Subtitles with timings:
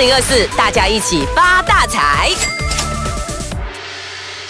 [0.00, 2.30] 零二四，大家一起发大财！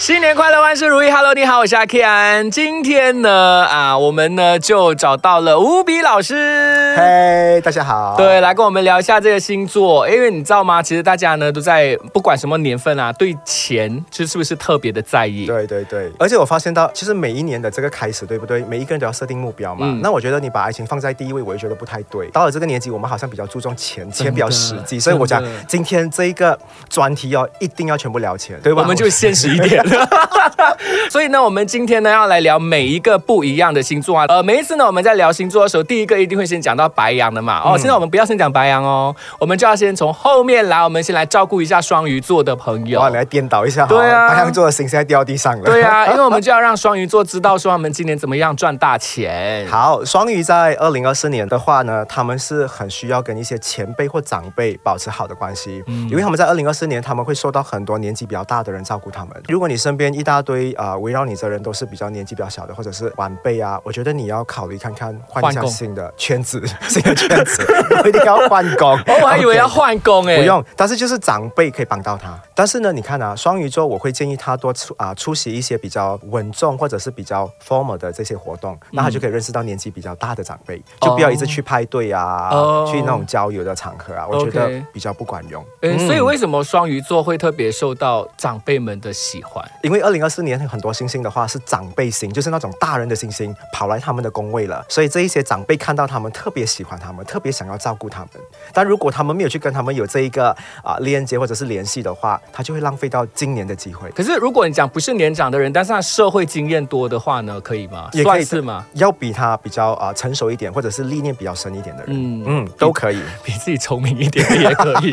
[0.01, 1.11] 新年快乐，万事如意。
[1.11, 2.49] Hello，你好，我是阿 Ken。
[2.49, 6.95] 今天呢，啊，我们呢就找到了吴比老师。
[6.97, 8.15] 嘿，大家好。
[8.17, 10.81] 对，来跟我们聊一下这个星座，因为你知道吗？
[10.81, 15.45] 其实大家呢都在不管什么年份啊，对钱就是不是特别的在意。
[15.45, 18.63] 对对对，而且我发现到，其实每一年的这个开始，对不对？
[18.63, 19.85] 每一个人都要设定目标嘛。
[20.01, 22.27] 那我觉得你把爱情放在第一位，我也觉得不太对。
[22.29, 26.57] 到了这个年纪，我们好像比较注重钱，钱比较实际，所以我讲今天这一个
[26.89, 28.81] 专题哦，一定要全部聊钱，对吧？
[28.81, 29.90] 我们就现实一点。
[31.09, 34.25] 所以呢，我们今天呢要来聊每一个不一样的星座啊。
[34.27, 37.61] 呃，每一次呢我们在聊星座的时候，第一个一定会先讲到白羊的嘛。
[37.63, 42.99] 哦，现在我们不要先讲白羊哦，我们就要先从后面来，我们先来照顾一下双鱼座的朋友。
[42.99, 45.63] 哇，来颠倒一下，对啊，白羊座的心现在掉地上了。
[45.63, 49.67] 对啊， 因为我们就要让双鱼座知道说他们今年怎么样赚大钱。
[49.67, 59.31] 好，双鱼在二零二四年的话呢，他们是很需要跟一些前辈或长辈保持好的关系，嗯因为他们在二零二四年他们会受到很多年纪比较大的人照顾他们。
[59.47, 60.95] 如果你身边一大堆啊。
[60.97, 67.65] 围绕你的人都是比较年纪比较小的，或者是晚辈啊，我觉得你要考虑看看换一下新的圈子， 新的圈子，
[68.07, 68.91] 一定要换工。
[69.21, 72.39] 我还以为要换工哎，不用，但是就是长辈可以帮到他。
[72.53, 82.51] 但是呢，你看啊，双鱼座我会建议他多出啊出席一些比较稳重或者是比较 formal 的这些活动，那他就可以认识到年纪比较大的长辈，就不要一直去派对啊，
[82.85, 85.65] 去那种交友的场合啊，我觉得比较不管用。
[85.81, 89.63] 嗯，所以为什么双鱼座会特别受到长辈们的喜欢？
[89.81, 90.91] 因为二零二四年很多。
[90.91, 98.29] 星星的话是长辈星，就是那种大人的星星跑来他们的宫位了，所以这一些长辈看到他们特别喜欢他们，特别想要照顾他们。
[98.73, 100.49] 但如果他们没有去跟他们有这一个
[100.83, 104.11] 啊链接或者是联系的话，他就会浪费到今年的机会。
[104.11, 108.09] 可是如果你讲不是年长的人，但是他社会经验多的话呢，可以吗？
[108.11, 108.85] 也可以是吗？
[108.93, 115.11] 要比他比较啊成熟一点，或者是历练比较深一点的人，嗯嗯都可以，比自己聪明一点也可以。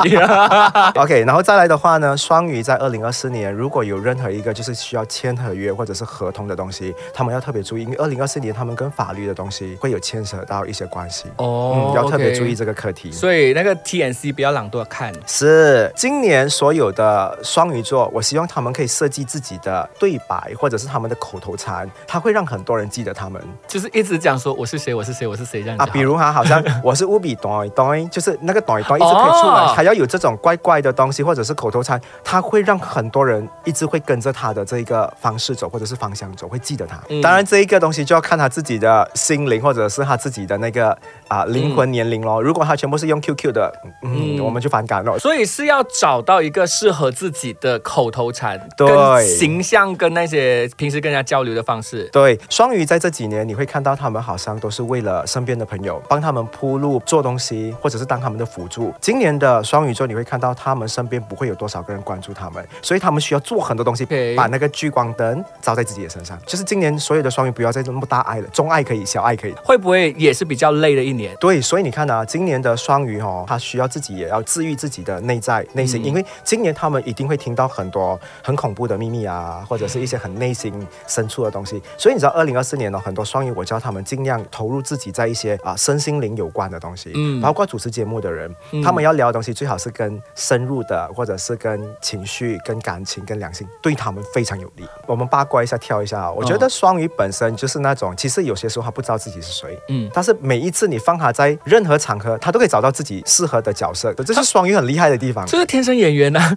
[1.01, 6.49] OK，然后再来的话呢，双鱼在二零二四年如果有任何一个就是需要签合约或者是合同。
[6.49, 13.13] 的东西，他们要特别注意，因为二零二四年他们跟法律的东西会有牵扯到一些关系哦，要特别注意这个课题。
[13.13, 15.13] 所以那个 T N C 不要朗多看。
[15.27, 23.43] 是今年所有的双鱼座，我希望他们可以设计自己的对白，或者是他们的口头禅，他会让很多人记得他们。
[23.67, 25.85] 就是一直讲说我是谁，我是谁，我是谁这样啊。
[25.93, 36.29] 比如哈，好像 我是乌比短短，就是那个短短一直可以出来，还要有这种怪怪的东西，或者是口头禅，他会让很多人一直会跟着他的这一个方式走，或者是方向。
[36.37, 37.01] 走会记得他。
[37.23, 40.97] 当然，这一个东西就要看他自己的心灵，或者是他自己的那个
[41.27, 42.41] 啊灵魂年龄咯。
[42.41, 43.73] 如果他全部是用 QQ 的，
[44.03, 45.19] 嗯，我们就反感了。
[45.19, 52.09] 所以是要找到一个适合自己的口头禅、对形象跟那些平时跟人家交流的方式。
[52.13, 58.95] 对，双鱼在这几年你会看到他们好像都是为了身边的朋友帮他们铺路、做东西，或者是当他们的辅助。
[59.01, 64.05] 今年的双鱼座你会看到他们身边不会有多少个人关注他们，所以他们需要做很多东西，
[64.37, 66.39] 把那个聚光灯照在自己的身上。
[66.47, 69.53] 就是今年所有的双鱼不要再那么大爱了，中爱可以，小爱可以。
[69.65, 71.37] 会不会也是比较累的一年？
[71.41, 80.73] 对，所以你看啊，今年的双鱼哦，他需要自己也要治愈自己的内在内心，因为今年他们一定会听到很多很恐怖的秘密啊，或者是一些很内心
[81.07, 81.83] 深处的东西。
[81.97, 94.85] 所以你知道，二零二四年呢，很多双鱼，我教他们尽量投入自己在一些啊身心灵有关的东西，嗯，包括主持节目的人，他们要聊的东西最好是跟深入的，或者是跟情绪、跟感情、跟良心，对他们非常有利。
[95.07, 96.31] 我们八卦一下，跳一下。
[96.31, 105.47] 我觉得双鱼本身就是那种，其实有些时候他不知道自己是谁，嗯，但是每一次你放他在任何场合，他都可以找到自己适合的角色，这是双鱼很厉害的地方。
[105.47, 106.41] 这是天生演员呢。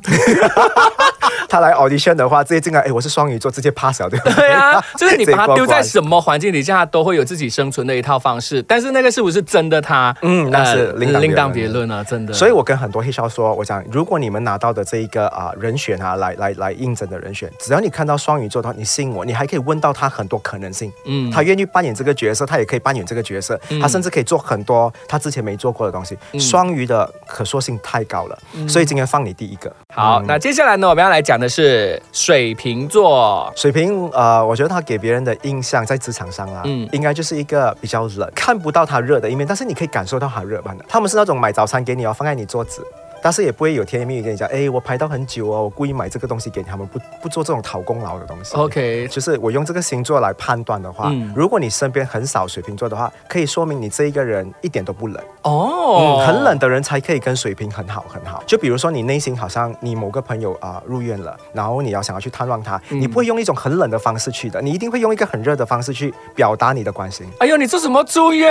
[1.50, 4.31] 他来 audition 的话，直接进来，哎，我是双鱼座，直接 pass 掉，对吧？
[4.38, 8.63] 对啊， 就是你把他丢在什么环境底下，他都会有自己生存的一套方式。
[8.63, 10.16] 但是那个是不是真的他？
[10.22, 12.31] 嗯，那是另当别论啊，真的。
[12.34, 20.91] 所以我跟很多黑销说，我讲，如果你们拿到的这一个啊人选啊，来来来应征的人选，只要你看到双鱼座的话，你信我，你还可以问到他很多可能性。
[21.06, 26.18] 嗯，他愿意扮演这个角色，他也可以扮演这个角色，他甚至可以做很多他之前没做过的东西。
[26.40, 28.38] 双鱼的可塑性太高了，
[28.68, 29.73] 所以今天放你第一个。
[29.93, 32.02] 好，那接下来呢，我们要来讲的是。
[32.11, 40.85] 水瓶座，水瓶，呃，我觉得他给别人的印象在职场上啊，嗯，应该就是一个比较冷，看不到他热的一面，但是你可以感受到他热般的。
[40.88, 42.85] 他们是那种买早餐给你哦，放在你桌子。
[43.22, 48.56] 但是也不会有甜言蜜语跟你讲，哎，我排到很久哦，我故意买这个东西给他们，不不做这种讨功劳的东西。
[48.56, 56.23] OK，就是我用这个星座来判断的话，如果你身边很少水瓶座的话，可以说明你这一个人一点都不冷哦。
[56.26, 58.44] 很冷的人才可以跟水瓶很好很好。
[58.47, 67.28] 就比如说你内心好像你某个朋友啊入院了，然后你要想要去探望他，你不会用一种很冷的方式去的，你一定会用一个很热的方式去表达你的关心。
[67.40, 68.50] 哎呦，你做什么住院？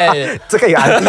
[0.48, 1.06] 这个也安逸，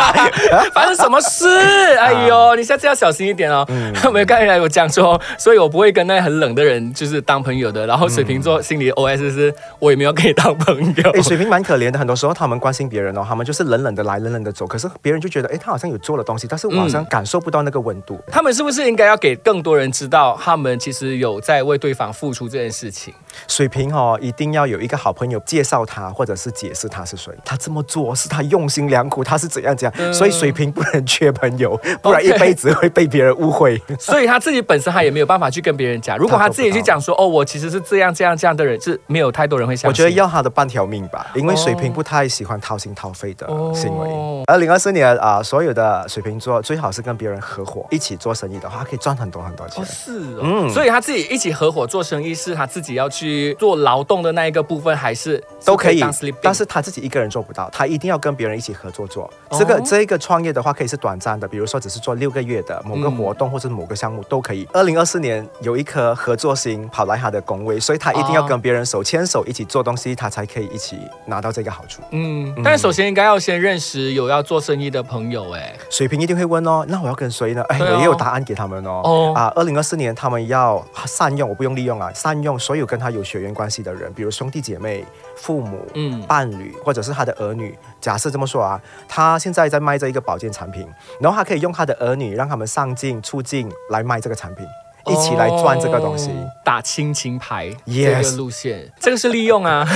[0.72, 1.46] 发生什么事？
[2.00, 2.29] 哎呦。
[2.30, 3.66] 哦，你下次要小心一点哦。
[3.94, 7.86] 他们刚才有讲说，所以我不会跟那很冷的人就是当朋友的。
[7.86, 11.10] 然后水瓶座心里 OS 是，我也没有跟你当朋友。
[11.14, 14.66] 哎，水瓶蛮可怜的，很多时候他们关心别人哦，他们就是冷冷的来，冷冷的走。
[14.66, 18.18] 可是别人就觉得，哎，他好像有做了东西，但是我好像感受不到那个温度。
[18.30, 23.12] 他们是不是应该要给更多人知道，他们其实有在为对方付出这件事情？
[23.48, 27.32] 水瓶哦，一定要有一个好朋友介绍他，或者是解释他是谁。
[27.44, 30.14] 他这么做是他用心良苦，他是怎样怎样。
[30.14, 33.80] 所以水瓶不能缺朋友， 不然一辈子会被别人误会。
[33.98, 36.16] 所以他自己本身他也没有办法去跟别人讲。
[36.18, 39.88] 如果他自己去讲说，哦，我其实是这样这样这样的人，是没有太多人会相信。
[39.88, 44.08] 我觉得要他的半条命吧，因为水瓶不太喜欢掏心掏肺的行为。
[44.46, 49.84] 二零二四年啊，所有的水瓶座最好是跟别人合伙一起做生意的话，可以赚很多很多钱。
[49.84, 56.02] 是哦，嗯，所以他自己一起合伙做生意，是他自己要去做劳动的那一个部分，还是都可以？
[56.42, 59.30] 但是他自己一个人做不到，他一定要跟别人一起合作做。
[59.52, 64.66] 这个这一个创业的话，可以是短暂的，比如说只是做六个月的某个活动或者某个项目都可以。
[64.72, 72.00] 二零二四年有一颗合作心跑来他的工位，所以他一定要跟别人手牵手一起做东西，他才可以一起拿到这个好处。
[72.10, 75.50] 嗯，但是首先应该要先认识有要做生意的朋友。
[75.52, 77.62] 哎，水平一定会问哦，那我要跟谁呢？
[77.68, 79.02] 哎，我也有答案给他们哦。
[79.04, 85.04] 哦啊，二零二四年他们要善用，我不用利用啊，善用所有跟他有血缘关系的人，比如兄弟姐妹、
[85.36, 87.76] 父母、嗯、伴侣，或者是他的儿女。
[88.00, 90.88] 假设这么说啊，他现在在卖这一个保健产品，
[91.20, 94.66] 然后他可以用他的儿女让他们上镜、出镜来卖这个产品。
[95.06, 96.30] 一起来赚这个东西，
[96.64, 99.86] 打亲情牌这个路线，这个是利用啊，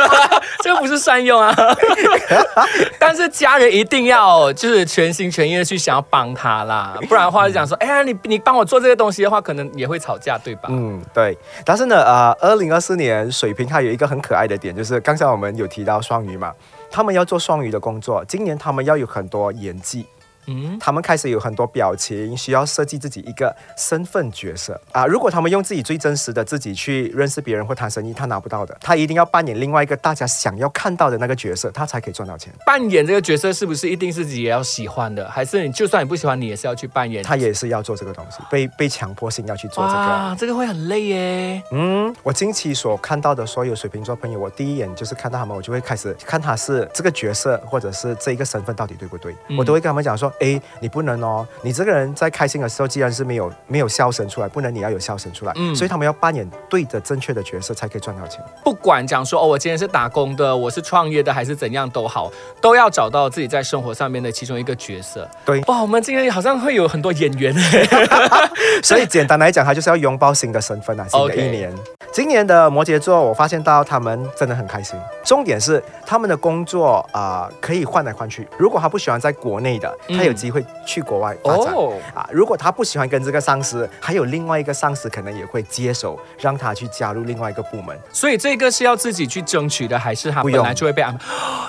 [0.62, 1.54] 这个不是善用啊。
[2.98, 10.68] 但是家人一定要就是全心全意的去想要帮他啦，不然的话就讲说，哎呀，你你帮我做这个东西的话，可能也会吵架，对吧？
[10.70, 11.36] 嗯，对。
[11.64, 16.52] 但是呢，呃，二零二四年水瓶它有一个很可爱的点，就是刚才我们有提到双鱼嘛，
[16.90, 20.06] 他们要做双鱼的工作，今年他们要有很多演技。
[20.50, 25.06] 嗯，他们开始有很多表情，需要设计自己一个身份角色啊。
[25.06, 28.76] 如果他们用自己最真实的自己去认识别人或谈生意，他拿不到的。
[28.80, 32.52] 他一定要扮演另外一个大家想要看到的那个角色，他才可以赚到钱。
[32.66, 35.28] 扮演这个角色是不是一定是自己也要喜欢的？
[35.30, 37.22] 还是你就算你不喜欢，你也是要去扮演？
[37.22, 39.98] 他也是要做这个东西，被被强迫性要去做这个。
[39.98, 41.62] 啊，这个会很累耶。
[41.72, 51.20] 嗯，我近期所看到的所有水瓶座朋友，我第一眼就是看到他们，我就会开始看他是这个角色或者是这一个身份到底对不对，我都会跟他们讲说，哎，你不能。
[51.20, 55.52] 哦，你这个人在开心的时候，既然是没有没有笑声出来，不能你要有笑声出来。
[55.56, 58.42] 嗯，所以他们要扮演对的正确的角色，才可以赚到钱。
[58.64, 65.28] 不管讲说哦，我今天是打工的，我是创业的，还是怎样都好，都要找到自己在生活上面的其中一个角色。
[65.44, 67.54] 对，哇，我们今天好像会有很多演员，
[68.82, 71.70] 所以简单来讲，他就是要拥抱新的身份啊，新的一年。
[72.12, 74.98] 今年的摩羯座，我发现到他们真的很开心。
[75.24, 78.48] 重点是他们的工作啊，可以换来换去。
[78.58, 81.74] 如果他不喜欢在国内的，他有机会去国外发展
[82.14, 82.28] 啊。
[82.30, 87.98] 如果他不喜欢跟这个上司，还有另外一个上司可能也会接手，让他去加入另外一个部门。
[88.12, 91.24] 所以这个是要自己去争取的，还是他本来就会被安排？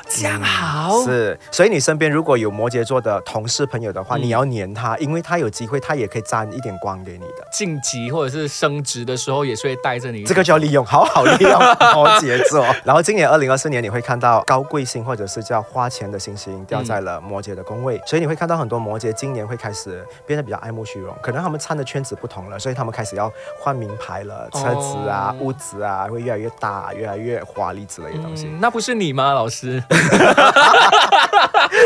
[0.08, 1.38] 这样好是。
[1.50, 7.48] 所以你身边如果有摩羯座的同事朋友的话，你要黏他，因为他有机会，他也可以沾一点光给你的。
[7.52, 10.24] 晋级或者是升职的时候，也是会带着你。
[10.24, 11.60] 这个就要利用，好好利用
[11.94, 12.66] 摩羯座。
[12.84, 28.48] 然后今年二零二四年，你会看到高贵星或者是叫花钱的星星掉在了摩羯的宫位，所以你会看到很多摩羯今年会开始变得比较爱慕虚荣，可能他们参的圈子不同了，所以他们开始要换名牌了，车子啊、屋子啊会越来越大、越来越华丽之类的东西。
[28.60, 29.84] 那不是你吗，老师？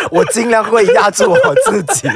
[0.10, 2.08] 我尽量会压住我自己，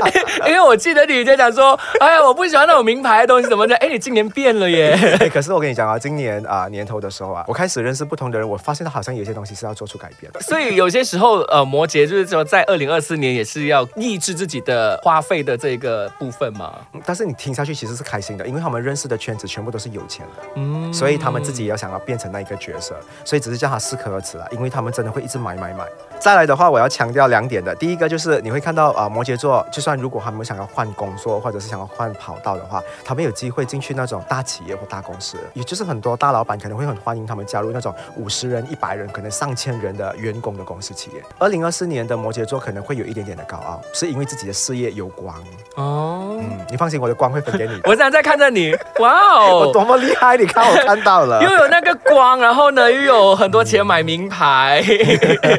[0.46, 3.74] 因为我记得你以前讲说，哎呀，我不喜欢那种名牌的东西，怎么的？
[3.76, 4.96] 哎，你今年变了耶！
[5.32, 10.40] 可是我跟你讲啊，今年啊年头的时候啊，我开始认识不同的人，我发现他好像有些东西是要做出改变的。
[10.40, 16.72] 所以有些时候，呃，摩羯就是说，在二零二四年也是要抑制自己的花费的这个部分嘛。
[17.04, 22.94] 但是你听下去其实是开心的，因为他们认识的圈子全部都是有钱的，嗯，所以他们自己也要想要变成那一个角色，
[23.24, 25.84] 所以只是叫他适可而止了，因为他们真的会一直买买买。
[26.20, 27.74] 再来的话，我要强调两点的。
[27.74, 41.22] 第一个就是你会看到啊，摩羯座就算如果他们想要换工作，或者是想要换跑道的话，他们有机会进去那种大企业或大公司，也就是很多大老板可能会很欢迎他们加入那种五十人、一百人、可能上千人的员工的公司企业。
[41.38, 45.34] 二零二四年的摩羯座可能会有一点点的高傲，是因为自己的事业有光
[45.74, 46.38] 哦。
[46.40, 47.80] 嗯，你放心，我的光会分给你。
[47.84, 50.36] 我现在在看着你，哇哦， 我多么厉害！
[50.36, 54.82] 你看我看到了，又有那个光，然后呢又有很多钱买名牌。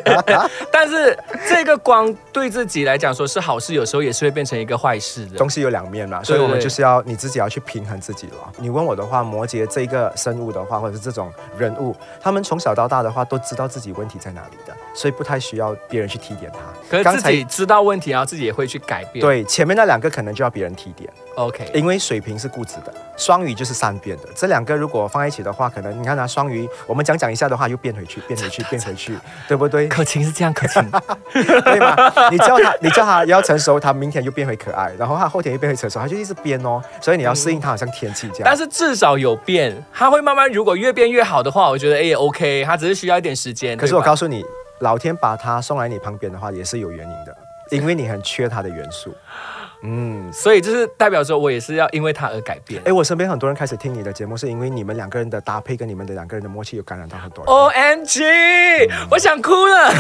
[0.72, 1.18] 但是
[1.50, 5.38] 这个光对自己来讲说是好事，有时候也是会变成一个坏事的。
[5.38, 8.36] 东西有两面嘛，所以我们就是要你自己要去平衡自己了。
[8.60, 16.60] 你问我的话，摩羯这个生物的话，或者是这种人物，他们从小到大的话都知道自己问题在哪里的，所以不太需要别人去提点他。
[16.90, 19.22] 可是自己知道问题，然后自己也会去改变。
[19.22, 24.24] 对前面那两个可能就要别人提点，，OK，因为水瓶是固执的，双鱼就是善变的。
[24.36, 29.88] 这两个如果放在一起的话，可能你看啊，双鱼我们讲讲一下的话，又变回去，变回去，变回去， 对不对？
[29.88, 30.84] 可晴是这样，可晴。
[31.32, 32.14] 对吧？
[32.30, 36.82] 你叫他，你叫他要成熟，他明天又变回可爱，然后他后天又变回成熟，他就一直变哦。
[37.02, 38.44] 所以你要适应他，好像天气这样。
[38.46, 43.76] 但是至少有变，它会慢慢，如果越变越好的话，我觉得哎也 OK，他只是需要一点时间。
[43.76, 44.46] 可是我告诉你，
[44.84, 47.36] 老天把他送来你旁边的话，也是有原因的，
[47.72, 49.16] 因为你很缺他的元素。
[49.84, 52.82] 嗯，所以就是代表说我也是要因为他而改变。
[52.86, 52.92] 哎，。
[52.94, 57.54] 我身边很多人开始听你的节目，是因为你们两个人的搭配跟你们的两个人的默契有感染到很多人。
[57.54, 58.22] O M G，
[59.12, 59.92] 我想哭了，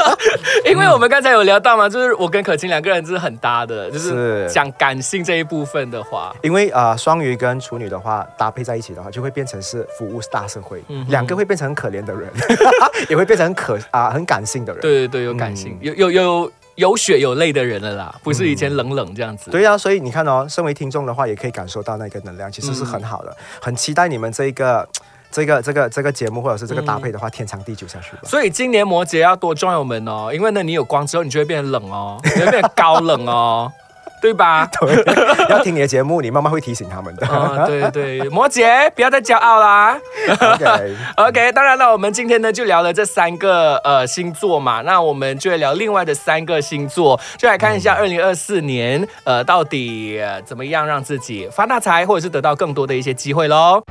[0.64, 4.48] 因为我们刚才有聊到嘛，就是我跟可晴两个人是很搭的，就是是。
[4.48, 12.30] 讲感性这一部分的话，因为啊、呃双鱼跟处女的话搭配在一起的话，就会变成是服务大社会，嗯两个会变成很可怜的人，
[13.10, 14.80] 也会变成很可啊、很感性的人。
[14.80, 15.86] 对对对，有感性，嗯。
[15.86, 19.50] 有有有有血有泪的人了啦，不是以前冷冷这样子。
[19.50, 24.88] 对呀、所以你看哦，身为听众的话，也可以感受到那个能量，其实是很好的，很期待你们这一个。
[25.28, 28.22] 这个这个这个节目或者是这个搭配的话，天长地久下去吧。
[28.24, 33.70] 所以今年摩羯要多装友们哦，因为呢，你有光之后，你就会变冷哦，你会变高冷哦，
[34.20, 34.68] 对吧？
[34.80, 35.04] 对，
[35.48, 37.26] 要听你的节目，你妈妈会提醒他们的。
[37.30, 39.98] 嗯，对对，摩羯不要再骄傲啦。
[40.40, 53.82] OK，OK， 当然了，我们今天呢就聊了这三个呃星座嘛，那我们就来聊另外的三个星座，就来看一下二零二四年呃到底、呃怎么样让自己发大财，或者是得到更多的一些机会喽。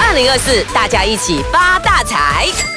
[0.00, 2.71] 二零二四，大家一起发大财。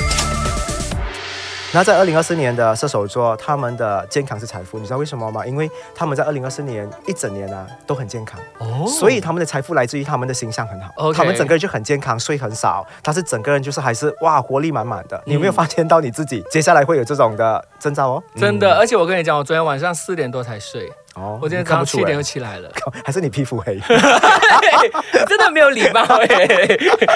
[1.75, 5.45] 那在二零二四年的射手座，他们的健康是财富，你知道为什么吗？
[5.45, 8.87] 因为他们在二零二四年一整年呢、都很健康，哦。
[8.87, 11.11] 所以他们的财富来自于他们的形象很好。
[11.11, 15.21] 他们整个人就很健康，睡很少，但是整个人就是还是哇活力满满的。
[15.25, 18.23] 你有没有发现到你自己接下来会有这种的征兆哦？
[18.37, 22.69] 真的，而且我跟你讲，我昨天晚上四点多才睡，哦我今天早上七点就起来了，
[23.05, 23.79] 还是你皮肤黑，
[25.27, 26.27] 真的没有礼貌哎、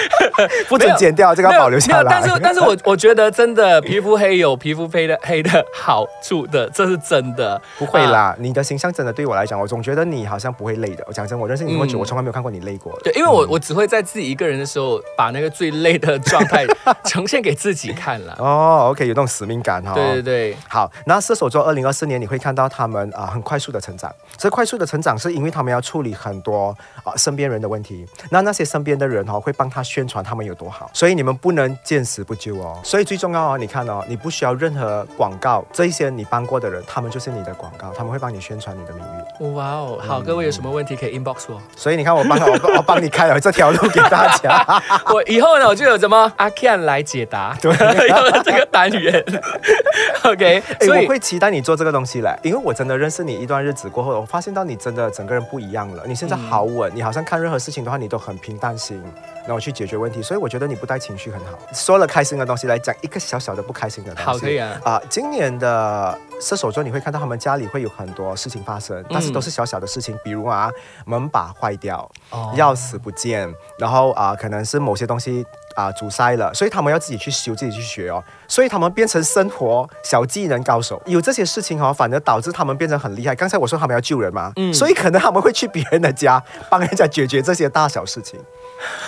[0.69, 2.07] 不准剪掉，这个要保留下来。
[2.09, 7.61] 但是但是我我觉得真的皮肤黑有皮肤黑的黑的好处的，这是真的。
[7.77, 11.03] 不会啊啦，你的形象真的对我来讲，我总觉得你好像不会累的。
[11.07, 13.01] 我讲真，我认识你那么久，嗯我从来没有看过你累过的。
[13.03, 16.65] 对，因为我我只会在自己一个人的时候，把那个最累的状态
[17.03, 18.33] 呈现给自己看了。
[18.39, 19.93] 哦，OK，有那种使命感哈、哦。
[19.95, 24.13] 对对对，好，那射手座二零二四年你会看到他们啊、很快速的成长。
[24.37, 28.05] 这快速的成长是因为他们要处理很多啊、身边人的问题。
[28.29, 32.79] 那那些身边的人哦会帮他宣传他们有多好，所以你们不能见死不救哦。
[32.83, 39.53] 所以最重要哦，你看哦，你不需要任何广告，这一些你帮过的人，他们就是你的广告，他们会帮你宣传你的名誉。
[39.55, 41.59] 哇哦，好，各位有什么问题可以 inbox 我。
[41.75, 44.65] 所以你看我帮我我帮你开了这条路给大家。
[45.13, 47.71] 我以后呢，我就有什么阿 Ken 来解答， 对，
[48.07, 49.23] 有了这个单元。
[50.23, 56.03] OK，哎，所以我会期待你做这个东西来，因为我真的认识你一段日子过后，我发现到你真的整个人不一样了。
[56.05, 59.01] 你现在好稳，你好像看任何事情的话，你都很平淡心，
[59.45, 60.21] 然后去解决问题。
[60.21, 61.57] 所以我觉得你不带情绪很好。
[61.73, 64.29] 说了开心的东西来讲，一个小小的不开心的东西。
[64.29, 70.69] 好可以啊啊、今年的射手座你会看到他们家里会有很多事情发生，但是都是小小的事情，比如啊
[71.05, 75.45] 门把坏掉，哦钥匙不见，然后啊、可能是某些东西
[75.75, 81.01] 啊、阻塞了，所以他们要自己去修，自己去学哦，所以他们变成生活小技能高手。
[81.05, 83.33] 有这些事情哦，反而导致他们变成很厉害。
[83.33, 88.37] 刚才我说他们要救人嘛，嗯所以可能他们会去别人的家帮人家解决这些大小事情。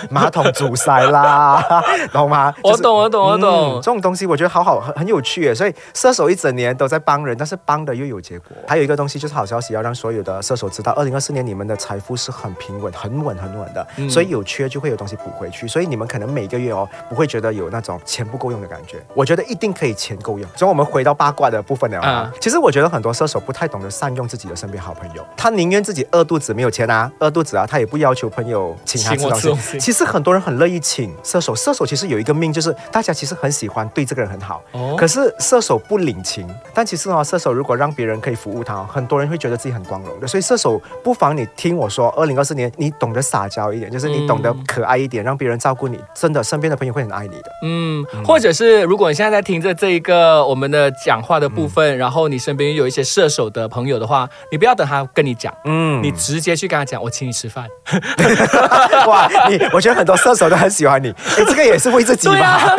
[0.10, 1.84] 马桶阻塞啦，
[2.14, 2.54] 懂吗？
[2.64, 5.56] 我懂我懂我懂这种东西我觉得好好很很有趣耶。
[5.56, 8.48] 所以射手一整年都在帮人，但是帮的又有结果。
[8.68, 15.68] 还有一个东西就是好消息，要让所有的射手知道，二零二四年你们的财富是很平稳、很稳、很稳的，嗯所以有缺就会有东西补回去。
[15.68, 19.02] 所以你们可能每个月哦不会觉得有那种钱不够用的感觉。
[19.14, 20.48] 我觉得一定可以钱够用。
[20.56, 22.32] 所以我们回到八卦的部分了啊。
[22.34, 29.48] 嗯其实我觉得很多射手不太懂得善用自己的身边好朋友，他宁愿自己饿肚子没有钱啊，饿肚子啊，他也不要求朋友请他吃东西。
[29.48, 36.48] 东西其实很多人很乐意请射手，射手其实有一个命，就是大家其实很喜欢对这个人很好，哦可是射手不领情。
[36.74, 40.28] 但其实哦，射手如果让别人可以服务他哦，很多人会觉得自己很光荣的。
[40.28, 47.52] 所以射手不妨你听我说，二零二四年你懂得撒娇一点，就是你懂得可爱一点，让别人照顾你，真的身边的朋友会很爱你的。
[47.64, 57.68] 嗯，或者是如果你现在在听着这一个我们的讲话的部分，然后你身边有一些射手的朋友的话，你不要等他跟你讲，嗯，你直接去跟他讲，我请你吃饭。
[59.06, 62.76] 哇，你我觉得很多射手都很喜欢你，哎，这个也是为自己吧？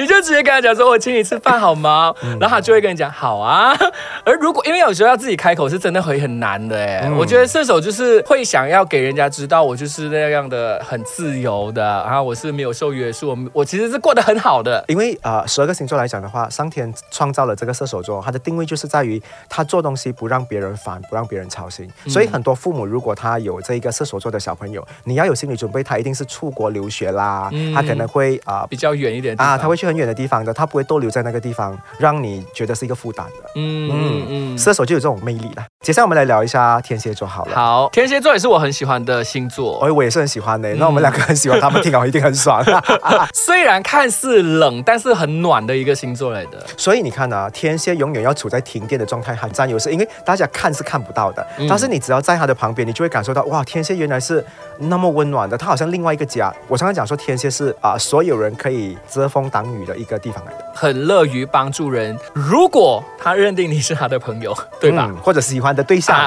[0.00, 3.76] 你就直接跟他讲说：“我请你吃饭好吗？”嗯然后他就会跟你讲：“好啊。”
[4.24, 7.02] 而如果因为有时候要自己开口，是真的会很难的哎。
[7.04, 14.82] 嗯我觉得射手就是会想要给人家知道，我就是那样的很自由的，然后我是没有受约束，我我其实是过得很好的。
[14.88, 21.86] 因为啊，十二个星座来讲的话，上天创造了这个射手座，它的定位就是在于他做东西不让别人烦，不让别人操心。
[22.06, 28.66] 所以很多父母如果他有这一个射手座的小朋友，你要有心理准备，他一定是出国留学啦，他可能会啊。
[28.70, 33.50] 比较远一点啊，他会去很远的地方的，他不会逗留在那个地方，让你觉得是一个负担的。
[33.56, 34.58] 嗯嗯嗯。
[34.58, 35.66] 射手就有这种魅力了。
[35.82, 37.54] 接下来我们来聊一下天蝎座好了。
[37.56, 39.82] 好，天蝎座也是我很喜欢的星座。
[39.82, 40.68] 哦，我也是很喜欢的。
[40.74, 42.62] 那我们两个很喜欢，他们听了一定很爽。
[43.32, 46.62] 虽然看似冷，但是很暖的一个星座来的。
[46.76, 54.44] 所以你看啊，天蝎永远要处在停电的状态，很占优势，因为大家看是看不到的，但是你只要在他的旁边，你就会感受到哇，天蝎原来是
[54.80, 56.52] 那么温暖的，他好像另外一个家。
[56.68, 62.14] 我常常讲说，天蝎是啊、所有人可以遮风挡雨的一个地方来的，很乐于帮助人。
[62.34, 65.06] 如果他认定你是他的朋友，对吧？
[65.08, 66.18] 嗯或者喜欢的对象、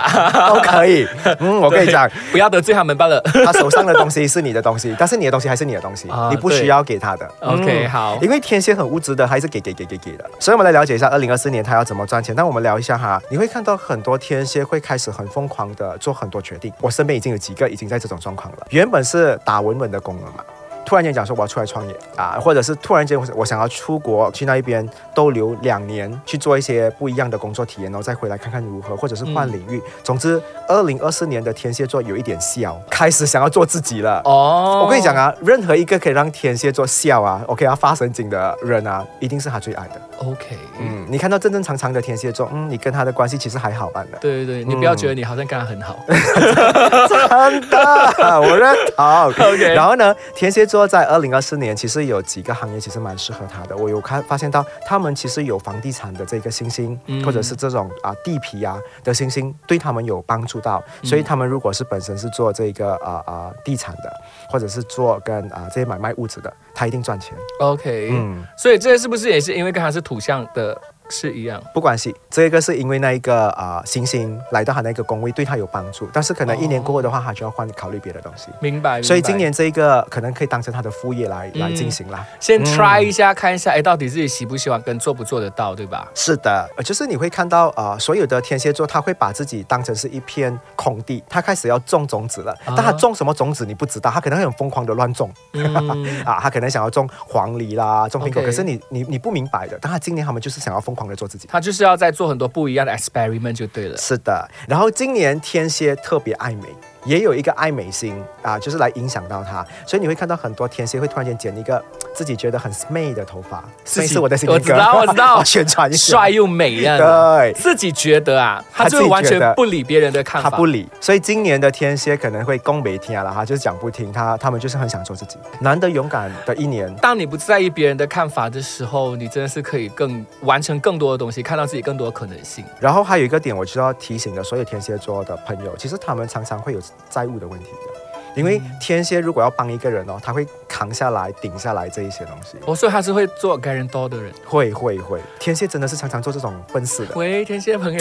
[0.47, 1.07] 都可以。
[1.39, 3.21] 嗯，我跟你讲，不要得罪他们罢了。
[3.45, 7.29] 他手上的东西是你的东西，但是你的东西还是你的东西，啊你不需要给他的。
[7.41, 10.29] OK，好因为天蝎很物质的，还是给给给给给的。
[10.39, 12.35] 所以我们来了解一下二零二四年他要怎么赚钱。
[12.35, 16.71] 那我们聊一下哈，你会看到很多天蝎会开始很疯狂的做很多决定。
[16.79, 20.43] 我身边已经有几个已经在这种状况了，原本是打稳稳的工了嘛。
[20.85, 29.81] 突然间讲说我要出来创业啊，或者是突然间我我想要出国去那一边逗留两年，去做一些不一样的工作体验，然后再回来看看如何，或者是换领域。
[30.03, 34.21] 总之，二零二四年的天蝎座有一点笑，开始想要做自己了。
[34.25, 40.01] 哦我跟你讲，啊，任何一个可以让天蝎座笑啊，OK 啊发神经的人啊，一定是他最爱的。
[40.17, 44.17] OK，嗯，你看到正正常常的天蝎座，嗯，你跟他的关系其实还好办的。
[44.19, 45.97] 对对对，你不要觉得你好像跟他很好。
[46.07, 49.03] 真的，我认同。
[49.23, 53.77] OK 然后呢，天蝎座在二零二四年其实有几个行业其实蛮适合他的。
[53.77, 60.83] 我有看发现到，他们其实有房地产的这个星星，嗯或者是这种啊地皮啊的星星，对他们有帮助到。
[61.03, 64.11] 嗯所以他们如果是本身是做这个啊啊地产的，
[64.49, 67.37] 或者是做跟啊这些买卖物质的，他一定赚钱。
[67.59, 68.43] OK，嗯。
[68.57, 70.75] 所以这是不是也是因为跟他是土象的
[71.09, 71.61] 是一样？
[71.73, 78.47] 不关系，这个是因为那一个啊、星星来到他那个宫位对他有帮助，但是可能一年过后的话，他就要换考虑别的东西。
[78.59, 79.01] 明白。
[79.01, 82.25] 所以今年这一个可能可以当成他的副业来、来进行啦。
[82.39, 86.07] 先 try 一下，看一下，哎，到底自己喜不喜欢，跟做不做得到，对吧？
[86.15, 95.31] 是的，呃就是你会看到啊、呃所有的天蝎座他会把自己当成是一片空地，他开始要种种子了，啊但他种什么种子你不知道，他可能会很疯狂的乱种。
[95.53, 95.73] 嗯
[96.25, 99.77] 啊，他可能想要种黄梨啦，种苹果可是你你你不明白的。
[99.81, 101.47] 但他今年他们就是想要疯狂的做自己。
[101.51, 103.97] 他就是要在做很多不一样的 experiment 就对了。
[103.97, 106.67] 是的，然后今年天蝎特别爱美，
[107.05, 117.53] 也有一个爱美心啊，就是来影响到他，所以你会看到很多天蝎会突然间剪一个自己觉得很 smay 的头发自己，smay 是我的新歌，我知道 我知道宣传一下，帅又美呀，对。
[117.53, 126.93] 自己觉得啊，他他就完全不理别人的看法，他不理，所以今年的天蝎可能会攻没听了，他就是讲不听，他他们就是很想做自己，难得勇敢的一年。
[126.97, 132.63] 当你不在意别人的看法的时候，你真的是可以更完成更多的东西，看到自己更多的可能性。
[132.79, 138.02] 然后还有一个点，我就要提醒的所有天蝎座的朋友，其实他们常常会有债务的问题的。
[138.35, 144.31] 因为天蝎如果要帮一个人哦，他会扛下来、顶下来这一些东西，哦，所以他是会做 guarantor 的人。
[144.45, 147.15] 会会会，天蝎真的是常常做这种笨事的。
[147.15, 147.99] 喂，天蝎朋友，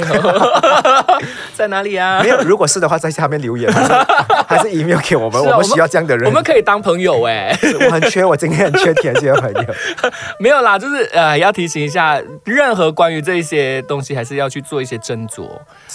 [1.54, 2.28] 在哪里啊没？
[2.28, 3.70] 有，如果是的话，在下面留言，
[4.46, 6.26] 还是 email 给我们，啊我们需要这样的人。
[6.26, 9.64] 我们可以当朋友哎，我很缺，我今天很缺天蝎的朋友。
[10.38, 15.48] 没有啦，就是呃，要提醒一下，任何关于这一些东西，还是要去做一些斟酌，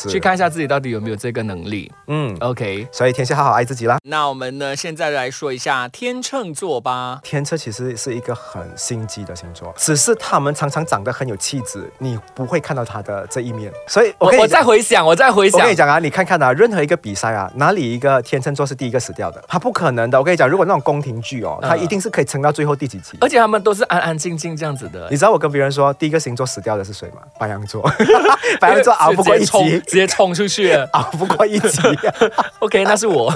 [0.09, 1.91] 去看一下自己到底有没有这个能力。
[2.07, 3.97] 嗯，OK，所以天蝎好好爱自己啦。
[4.03, 7.19] 那我们呢，现在来说一下天秤座吧。
[7.23, 13.71] 天秤其实是一个很心机的星座，只是他们常常长得很有气质，你不会看到他的这一面。
[13.87, 19.43] 所以我我再回想，我再回想我跟，你讲啊，你看看啊，任何一个比赛啊，哪里一个天秤座是第一个死掉的？
[19.47, 20.17] 他不可能的。
[20.19, 23.17] 我跟你讲，如果那种宫廷剧哦，嗯他一定是可以撑到最后第几集。
[23.21, 25.17] 而且他们都是安安静静这样子的你。
[25.17, 27.21] 知道我跟别人说，第一个星座死掉的是谁吗？
[27.39, 27.81] 白羊座，
[28.59, 30.87] 白羊座熬不过一集，直接冲出去了。
[30.93, 31.81] 熬不过一集，
[32.59, 33.31] OK，那是我，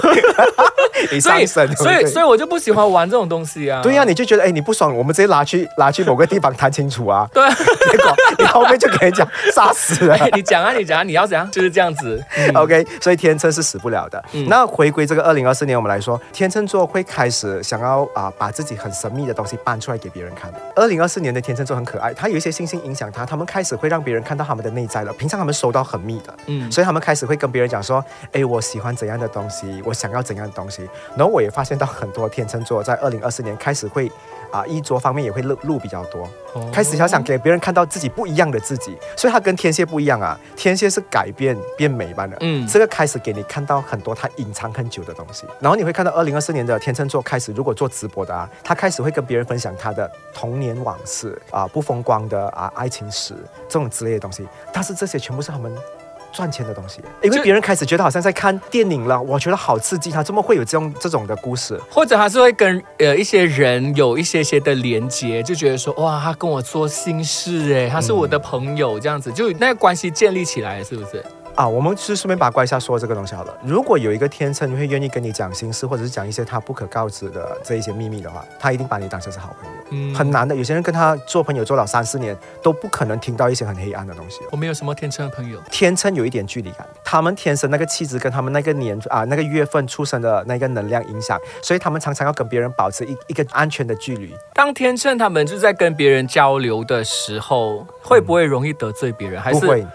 [1.12, 2.24] 你所以上身，所以所以。
[2.24, 3.82] 以我就不喜欢玩这种东西啊。
[3.82, 7.28] 对呀、你就觉得哎，你不爽，我们直接拉去拉去某个地方谈清楚啊。
[7.34, 10.14] 对，结果你后面就给人讲杀死了。
[10.14, 11.50] 哎 你讲啊，你讲啊，你要怎样？
[11.50, 12.54] 就是这样子嗯。
[12.54, 14.22] OK，所以天秤是死不了的。
[14.32, 20.52] 嗯那回归这个二零二四年，我们来说，天秤座会开始想要啊、把自己很神秘的东西搬出来给别人看。
[20.76, 25.12] 二零二四年的天秤座很可爱，他有一些星星影响他，他们开始会让别人看到他们的内在了。
[25.14, 30.71] 平常他们收到很密的，嗯，所以他们开始会跟别人讲说，哎，我喜欢怎样的东西，我想要怎样的东西。
[31.16, 34.10] 然后我也发现到很多天秤座在二零二四年开始会。
[34.52, 36.70] 啊，衣着方面也会露露比较多，哦。
[36.70, 42.66] 开始想想给别人看到自己不一样的自己，所以他跟天蝎不一样啊，天蝎是改变变美般的，嗯。
[42.66, 53.34] 这个开始给你看到很多他隐藏很久的东西，然后你会看到二零二四年的天秤座开始，如果做直播的啊，他开始会跟别人分享他的童年往事啊，不风光的啊爱情史
[53.70, 55.74] 这种之类的东西，但是这些全部是他们。
[56.32, 61.78] 赚钱的东西，因为别人开始觉得好像在看电影了，我觉得好刺激，他怎么会有这种这种的故事？
[61.90, 71.22] 或者他是会跟呃一些人有一些些的连接，就觉得说哇，他跟我做心事哎，他是我的朋友这样子，就那个关系建立起来，是不是？
[71.54, 73.54] 啊，我们是顺便八卦一下说这个东西好了。
[73.62, 79.76] 如果有一个天秤会愿意跟你讲心事，或者是讲一些他不可告知的这一些秘密的话，他一定把你当成是好朋友。
[79.90, 84.40] 嗯很难的，有些人跟他做朋友做了三四年，都不可能听到一些很黑暗的东西。
[84.50, 85.58] 我们有什么天秤的朋友？
[85.70, 94.34] 天秤有一点距离感，他们天生那个气质跟他们那个年啊那个月份出生的那个能量影响，所以他们常常要跟别人保持一一个安全的距离。
[94.54, 99.42] 当天秤他们就在跟别人交流的时候，会不会容易得罪别人？
[99.42, 99.86] 还是不会，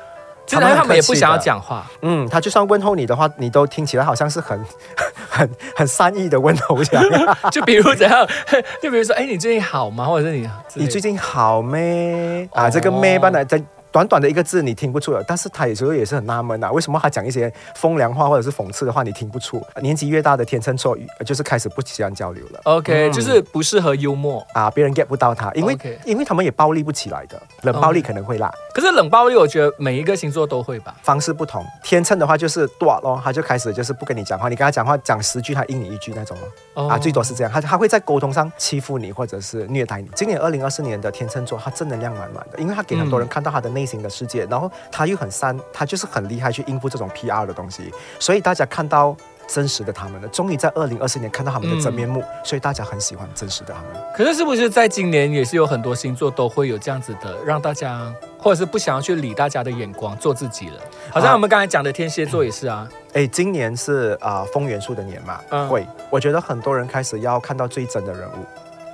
[0.48, 1.86] 真的他们也不想要讲话？
[2.02, 4.60] 嗯，他就算问候你的话，你都听起来好像是很
[5.30, 7.04] 很很善意的问候一样。
[7.52, 8.26] 就比如怎样？
[8.82, 10.06] 就比如说，哎，你最近好吗？
[10.06, 12.48] 或者是你你最近好咩？
[12.54, 13.62] 啊，哦这个咩般的，在
[13.98, 19.60] 短短的一个字你听不出了，但是他有时候也是很纳闷啊，为什么他讲一些风凉话或者是讽刺的话你听不出？
[19.82, 22.62] 年纪越大的天秤座就是开始不喜欢交流了。
[22.66, 24.46] OK，、嗯就是不适合幽默。
[24.54, 30.96] 啊，别人 get 不到他，因为因为他们也暴力不起来的，冷暴力可能会啦可是冷暴力，我觉得每一个星座都会吧。
[31.02, 31.66] 方式不同。
[31.84, 36.84] 天秤的话就是断咯，他就开始就是不跟你讲话，你跟他讲话讲十句，他应你一句那种咯。
[36.84, 40.08] 哦啊，最多是这样，他他会在沟通上欺负你或者是虐待你。
[40.14, 49.16] 今年二零二四年的天秤座，他正能量满满的，因为他给很多人看到他的内心的世界，然后他又很善，他就是很厉害去应付这种 PR 的东西，所以大家看到。
[49.50, 54.04] 真实的他们了，终于在二零二四年看到他们的真面目，所以大家很喜欢真实的他们。
[54.14, 60.74] 可是是不是在今年也是有很多星座都会有这样子的，让大家或者是不想要去理大家的眼光，做自己了？
[61.10, 62.90] 好像我们刚才讲的天蝎座也是啊。
[63.14, 68.46] 哎，今年是啊、风元素的年嘛，嗯会，我觉得很多人开始要看到最真的人物。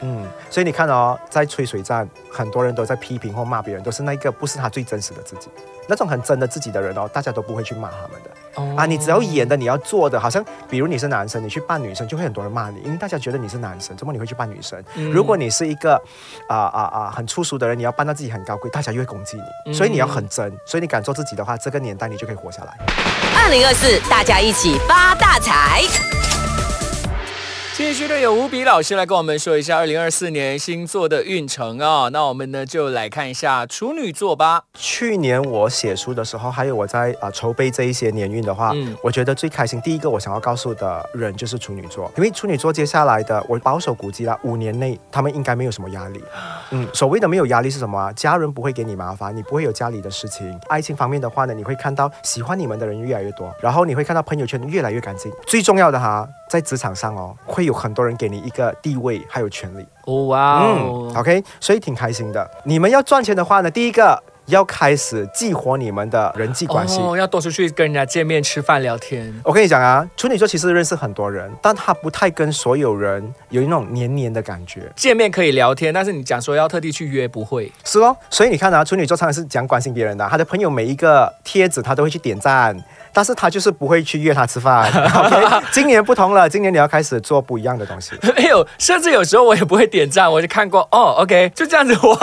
[0.04, 5.48] 嗯，所以你看哦，在吹水站，很多人都在批评或骂别人，都是那个不是他最真实的自己，
[5.88, 8.30] 那种很真的自己的人哦，大家都不会去骂他们的。
[8.56, 14.84] 哦啊，你只要演的，你要做的，好像比如你是男生，你去扮女生，就会很多人骂你，因为大家觉得你是男生，怎么你会去扮女生？
[14.96, 15.96] 嗯如果你是一个
[16.50, 22.78] 啊啊啊很粗俗的人，你要扮到自己很高贵，大家又会攻击你，嗯所以你要很真，所以你敢做自己的话，这个年代你就可以活下来。
[23.36, 26.23] 二零二四，大家一起发大财。
[27.86, 34.64] 继续的有吴比老师来跟我们说一下二零二四年星座的运程啊、那我们呢就来看一下处女座吧。
[34.74, 39.82] 去年我写书的时候，还有我在啊、筹备这一些年运的话，嗯我觉得最开心。
[39.82, 46.24] 第一个我想要告诉的人就是处女座，因为处女座接下来的我保守估计啦，五年内他们应该没有什么压力。
[46.72, 48.14] 嗯，所谓的没有压力是什么啊？
[48.14, 50.58] 家人不会给你麻烦，你不会有家里的事情。
[50.70, 55.30] 爱情方面的话呢，你会看到喜欢你们的人越来越多，然后你会看到朋友圈越来越干净。
[55.46, 59.84] 最重要的哈，在职场上哦，会有很多人给你一个地位还有权利。
[60.06, 62.48] 哦哇嗯哦，，OK，所以挺开心的。
[62.64, 67.00] 你们要赚钱的话呢，第一个要开始激活你们的人际关系。
[67.02, 69.34] 哦，要多出去跟人家见面、吃饭、聊天。
[69.44, 77.72] 我跟你讲啊，处女座其实认识很多人，但他不太跟所有人有那种黏黏的感觉，见面可以聊天，但是你讲说要特地去约，不会。
[77.84, 78.16] 是哦。
[78.30, 82.78] 所以你看啊，处女座常常是讲关心别人的，他的朋友每一个贴子他都会去点赞，
[83.14, 84.92] 但是他就是不会去约他吃饭。
[85.72, 88.12] 今年不同了，今年你要开始做不一样的东西。
[88.36, 92.18] 没有，甚至有时候我也不会点赞，我就看过哦，OK，就这样子玩。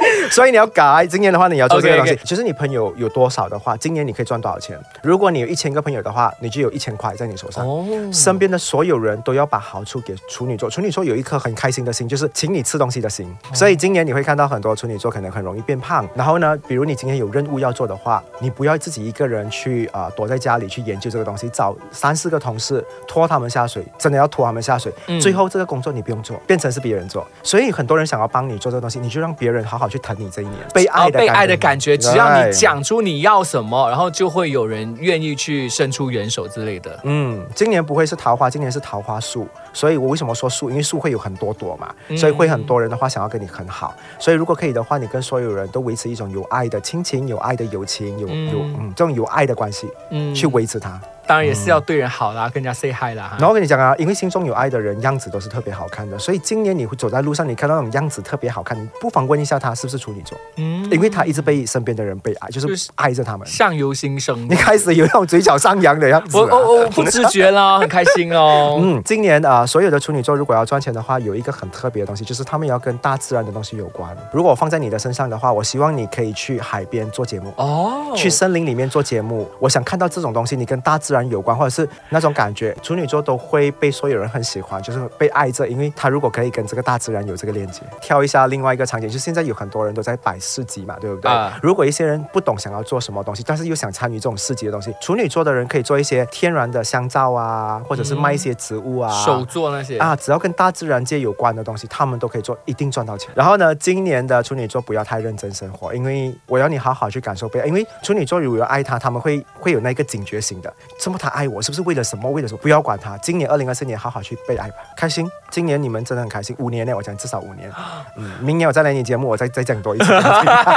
[0.30, 2.14] 所以你要改，今年的话你要做这个东西。
[2.24, 4.78] 就是你朋友有多少的话，今年你可以赚多少钱。
[5.02, 7.66] 如果你有一千个朋友的话，你就有一千块在你手上。
[7.66, 10.68] 哦，身边的所有人都要把好处给处女座。
[10.68, 13.34] 处女座有一颗很开心的心，就是请你吃东西的心。
[13.52, 16.08] 所以今年你会看到很多处女座可能很容易变胖。
[16.14, 24.92] 然后呢，比如你今天有任务要做的话，你不要自己一个人去啊、呃躲在家里去研究这个东西，找三四个同事拖他们下水，真的要拖他们下水。
[25.06, 27.26] 嗯最后这个工作你不用做，变成是别人做。
[27.42, 37.00] 所以很多人想要帮你做这个东西，你就让别人好好好去疼你这一年，被爱哦，的被爱的感觉，只要你讲出你要什么，然后就会有人愿意去伸出援手之类的。
[37.04, 40.68] 嗯，今年不会是桃花，今年是桃花树，所以我为什么说树？
[40.68, 50.34] 因为树会有很多朵嘛，所以会很多人的话想要跟你很好，所以如果可以的话，你跟所有人都维持一种有爱的亲情、有爱的友情、有有嗯这种有爱的关系，嗯。
[50.34, 51.00] 去维持它。
[51.28, 53.36] 当然也是要对人好啦，跟人家 say hi 啦。
[53.38, 63.46] 然后我跟你讲啊，因为心中有爱的人样子都是特别好看的，所以今年你会走在路上，你看到那种样子特别好看，你不妨问一下他是不是处女座，嗯，因为他一直被身边的人被爱，就就是是爱着他们。
[63.46, 64.56] 相由心生你。
[64.56, 66.40] 开始有那种嘴角上扬的样子、啊。
[66.40, 68.78] 我我我不自觉啦，很开心哦。
[68.82, 74.16] 嗯，今年啊、呃所有的处女座如果要赚钱的话，有一个很特别的东西，就是他们要跟大自然的东西有关。
[74.32, 77.52] 如果我放在你的身上的话，我希望你可以去海边做节目。
[77.56, 87.80] 哦，去森林里面做节目，我想看到这种东西，你跟大自然有关，或者是那种感觉，处女座都会被所有人很喜欢，就是被爱着，因为他如果可以跟这个大自然有这个链接。
[88.02, 91.30] 挑一下另外一个场景，就现在有很多人都在摆市集嘛，对不对？
[91.30, 103.30] 啊如果一些人不懂想要做什么东西，但是又想参与这种市集的东西，处女座的人可以做一些天然的香皂啊，或者是卖一些植物啊，手做那些啊，只要跟大自然界有关的东西，他们都可以做，一定赚到钱。
[103.34, 107.66] 然后呢，今年的处女座不要太认真生活，因为我要你好好去感受被爱。
[107.66, 110.72] 因为处女座如果爱他，他们会会有那个警觉性的，
[111.08, 112.30] 这么他爱我，是不是为了什么？
[112.30, 112.60] 为了什么？
[112.60, 113.16] 不要管他。
[113.16, 115.26] 今年二零二四年好好去被爱吧，开心。
[115.48, 117.72] 今年你们真的很开心，五年内，我讲至少五年。
[118.18, 120.12] 嗯，明年我再来你节目，我再再讲多一次。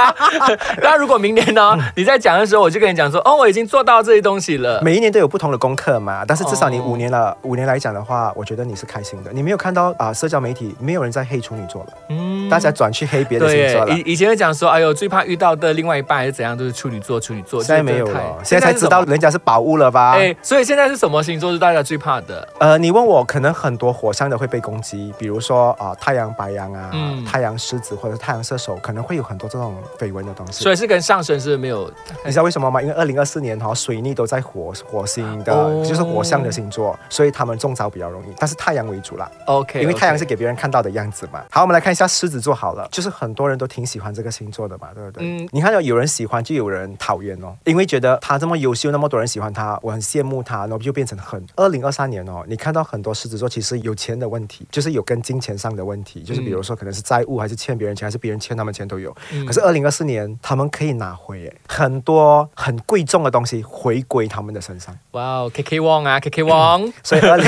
[0.80, 4.80] 那如果明年呢，你在讲的时候，我就跟你讲说，哦，我已经做到这些东西了。
[4.80, 9.30] 每一年都有不同的功课嘛，但是至少你哦五年了，五年来讲的话，我觉得你是开心的。
[9.34, 13.94] 你没有看到啊、社交媒体没有人在黑处女座了，嗯大家转去黑别的星座了。
[13.94, 17.62] 以以前会讲说，哎呦，最怕遇到的另外一半还是怎样，都是处女座，处女座。
[17.62, 19.02] 现在没有了，现在才知道。
[19.02, 20.16] 人家是宝物了吧？
[20.22, 22.46] 哎，所以现在是什么星座是大家最怕的？
[22.60, 30.72] 呃，你问我，可能很多火象的会被攻击，比如说啊、太阳白羊啊，嗯太阳狮子或者是太阳射手，可能会有很多这种绯闻的东西所。
[30.72, 31.90] 以是跟上升是没有
[32.24, 32.80] 你知道为什么吗？
[32.80, 39.30] 因为二零二四年哈、水逆都在火火星的，哦就是火象的星座，所以他们中招比较容易，但是太阳为主啦。
[39.46, 41.42] OK，因为太阳是给别人看到的样子嘛。
[41.50, 45.22] 好，我们来看一下狮子座好了，就是很多人都挺喜欢这个星座的嘛，对不对？
[45.26, 51.42] 嗯你看到有人喜欢，就有人讨厌哦，因为觉得他这么优秀，那么多人喜欢他，我很羡慕他，然后就变成很。
[51.56, 59.14] 二零二三年哦，你看到很多狮子座其实有钱的问题，就是有跟金钱上的问题，就是比如说可能是债务，还是欠别人钱，还是别人欠他们钱都有。
[59.32, 64.94] 嗯可是二零二四年他们可以拿回诶很多很贵重的东西回归他们的身上。
[65.12, 67.46] 哇哦，K K 王啊，K K 王， 所以二零，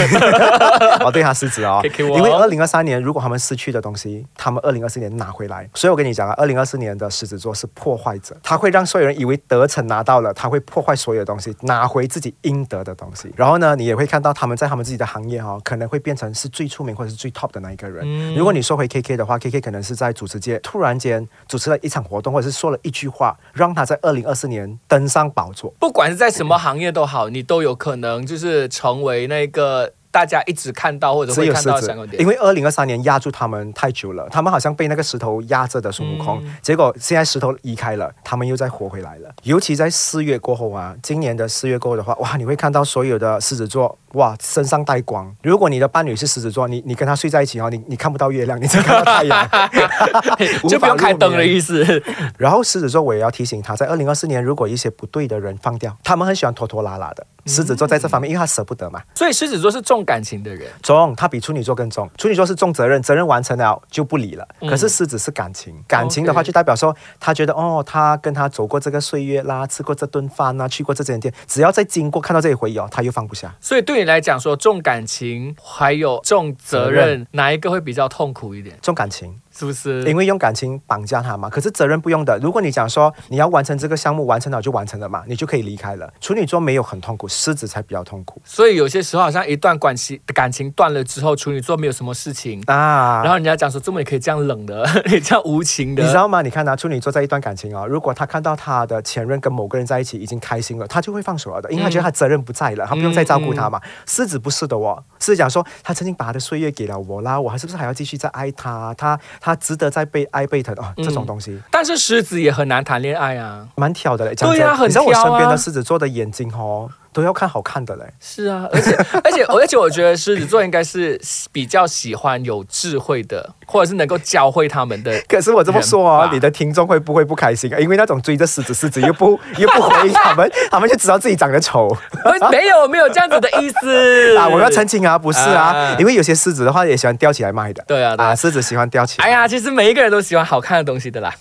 [1.04, 5.68] 哦，对他狮子哦 KK 王因为二零二三年如果他们失去的东西，他们二零二四年拿回来。
[5.74, 13.32] 所以我跟你讲啊，二零二四年的狮子座是破坏者，他会让所有人以为得逞拿到了，他会破坏所有东西，拿回自己应得的东西。
[13.34, 18.02] 然后呢，你也会看到他们在他们自己的行业哦，可能会变成是最出名或者是最 top 的那一个人。
[18.04, 25.72] 嗯如果你说回 KK 的话，KK 可能是在主持界突然间主持了一场活动，或者是说了一句话，让他在二零二四年登上宝座。
[25.80, 31.80] 不管是在什么行业都好，你都有可能就是成为那个大家一直看到或者会看到
[32.16, 32.24] 因。
[32.24, 39.28] 为二零二三年压住他们太久了，他们好像被那个石头压着的孙悟空，嗯结果现在石头移开了，他们又再活回来了。
[39.42, 45.34] 尤其在四月过后啊，今年的四月过后的话，哇，你会看到所有的狮子座，哇，身上带光。
[45.42, 49.50] 如果你的伴侣是狮子座，你你跟他睡在一起哦，你你看不到月亮，你只看到太阳，
[50.68, 51.84] 就不用开灯的意思。
[51.84, 52.02] 思。
[52.38, 57.26] 然后狮子座我也要提醒他，在二零二四年，如果一些不对的人放掉，他们很喜欢拖拖拉拉的。
[57.46, 62.08] 狮子座在这方面，因为他舍不得嘛，所以狮子座是重感情的人，重，他比处女座更重。
[62.16, 64.46] 处女座是重责任，责任完成了就不理了。
[64.60, 73.54] 嗯可是狮子是感情，感情的话就代表说，他觉得哦，他跟他走过这个岁月啦，吃过这顿饭啦，去过这间店，只要再经过看到这一回忆哦，他又放不下。
[73.60, 78.76] 所以对你来讲说重感情还有重责责任，哪一个会比较痛苦一点？
[78.82, 80.02] 重感情，是不是？
[80.04, 81.48] 因为用感情绑架他嘛。
[81.48, 82.38] 可是责任不用的。
[82.42, 86.12] 如果你讲说你要完成这个项目，完成了就完成了嘛，你就可以离开了。
[86.20, 93.20] 处女座没有很痛苦，狮子才比较痛苦所以有些时候好像一段关系感情断了之后，处女座没有什么事情，啊。
[93.22, 96.42] 然后人家讲说怎么也可以这样冷的， 你这样无情的，你知道吗？
[96.42, 103.80] 你看啊，处女座在一段感情哦，如果他看到他的前任跟某个人在一起已经开心了，他就会放手了的，因为他觉得他责任不在了，他不用再照顾他嘛。
[104.06, 108.94] 狮子不是的哦，狮子讲说他曾经把他的岁月给了我啦，我还是不是还要继续再爱他？
[108.94, 111.60] 他他值得再被爱被疼哦，这种东西。
[111.70, 113.68] 但是狮子也很难谈恋爱啊。
[113.76, 118.04] 蛮挑的嘞，讲对呀很真你知道我挑啊身边的狮子座的眼睛哦，都要看好看的嘞。
[118.20, 121.18] 是啊，而且而且 而且，我觉得狮子座应该是
[121.52, 125.18] 比较喜欢有智慧的，或者是能够教会他们的。
[125.28, 127.78] 可是我这么说啊，你的听众会不会不开心啊？
[127.78, 134.48] 因为那种追着狮子，狮子又不 又不回应他们， 他们就知道自己长得丑呃没有没有这样子的意思啊！
[134.48, 137.84] 我要澄清啊，不是啊啊，因为有些狮子的话也喜欢吊起来卖的。
[137.86, 139.26] 对啊对啊啊，狮子喜欢吊起来。
[139.26, 141.32] 哎呀，其实每一个人都喜欢好看的东西的啦。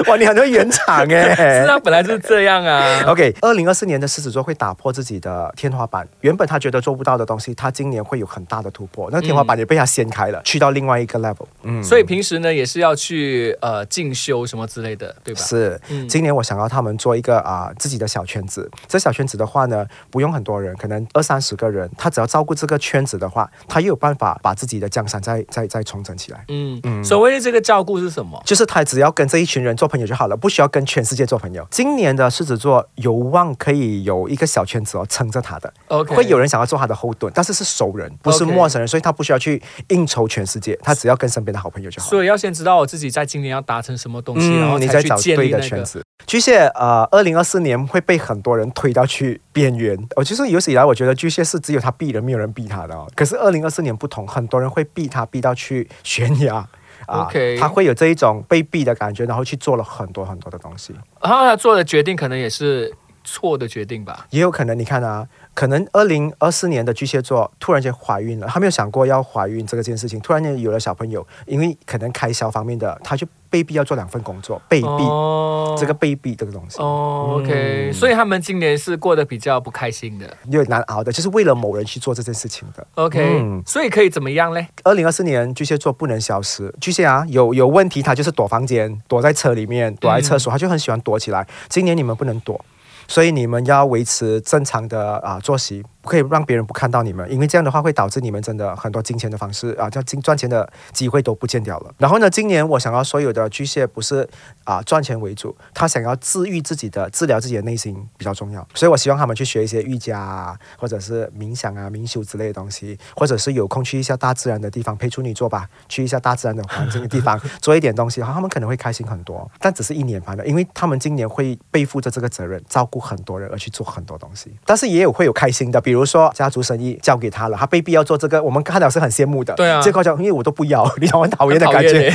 [0.06, 1.34] 哇，你很会圆场哎。
[1.34, 3.02] 是啊，本来就是这样啊。
[3.06, 11.46] OK，二零二四年的狮子座会打破自己的天花板，原本他觉得做不到的东西，他今年会有很大的突破，那个天花板也被他掀开了，去到另外一个 level。
[11.62, 15.40] 嗯，所以平时呢，也是要去呃进修什么之类的，对吧？
[15.40, 18.70] 是，嗯今年我想要他们做一个啊、自己的小圈子。
[18.86, 26.44] 这小圈子的话呢，不用很多人，可能二三十个人，他只要照顾这个圈子的话，他又有办法把自己的江山再再再重整起来。
[26.48, 28.40] 嗯，所谓的这个照顾是什么？
[28.44, 31.66] 就是他只要跟这一群人做朋友就好了，不需要跟全世界做朋友。
[31.70, 35.72] 今年的狮子座有望可以有一个小圈子哦，撑着他的。
[35.88, 42.08] OK 会有人想要做他的后盾，但是是熟人，不是陌生人，所以他不需要去应酬全世界，他只要跟身边的好朋友就好。
[42.08, 45.44] 所以要先知道我自己在今年要达成什么东西，然后嗯你才去在找对。
[45.48, 46.02] 的圈子。
[46.26, 49.96] 巨蟹，呃，二零二四年会被很多人推到去边缘。
[50.16, 53.06] 我其实有史以来，我觉得巨蟹是只有他避人，没有人避他的哦。
[53.14, 56.66] 可是二零二四年不同，很多人会避他，避到去悬崖。
[57.06, 60.94] 啊 OK 他会有这一种被逼的感觉，然后去做了很多很多的东西。
[61.20, 64.26] 然后他做的决定可能也是错的决定吧。
[64.30, 76.80] 也有可能，你看啊，可能二零二四年的巨蟹座突然间怀孕了，他没有想过要怀孕这个件事情，突然间有了小朋友，因为可能开销方面的，他就被逼要做两份工作，被逼、哦这个被逼这个东西。
[76.80, 80.26] 哦，OK，、嗯所以他们今年是过得比较不开心的。
[80.50, 82.86] 有点难熬的，就是为了某人去做这件事情的。
[82.94, 84.66] OK，、嗯所以可以怎么样嘞？
[84.84, 91.46] 二零二四年巨蟹座不能消失，巨蟹啊有有问题，他就是躲房间，躲在车里面，躲在厕所，他就很喜欢躲起来。
[91.68, 92.64] 今年你们不能躲。
[93.08, 101.94] 所以你们要维持正常的啊作息，不可以让别人不看到你们，因为这样的话会导致你们真的很多金钱的方式啊，叫金赚钱的机会都不见掉了。
[101.96, 104.28] 然后呢，今年我想要所有的巨蟹不是
[104.64, 119.50] 啊赚钱为主，他想要治愈自己的、治疗自己的内心比较重要，所以我希望他们去学一些瑜伽啊，或者是冥想啊、冥修之类的东西，或者是有空去一下大自然的地方陪处女座吧，去一下大自然的环境的地方 做一点东西，他们可能会开心很多。
[119.58, 124.54] 但只是一年半的，因为他们今年会背负着这个责任，照顾很多人而去做很多东西。
[124.66, 129.54] 但是也有会有开心的，比如说家族生意交给他了，他被逼要做这个，我们看到是很羡慕的。
[129.54, 132.10] 对啊结果讲因为我都不要， 你懂我很讨厌的感觉。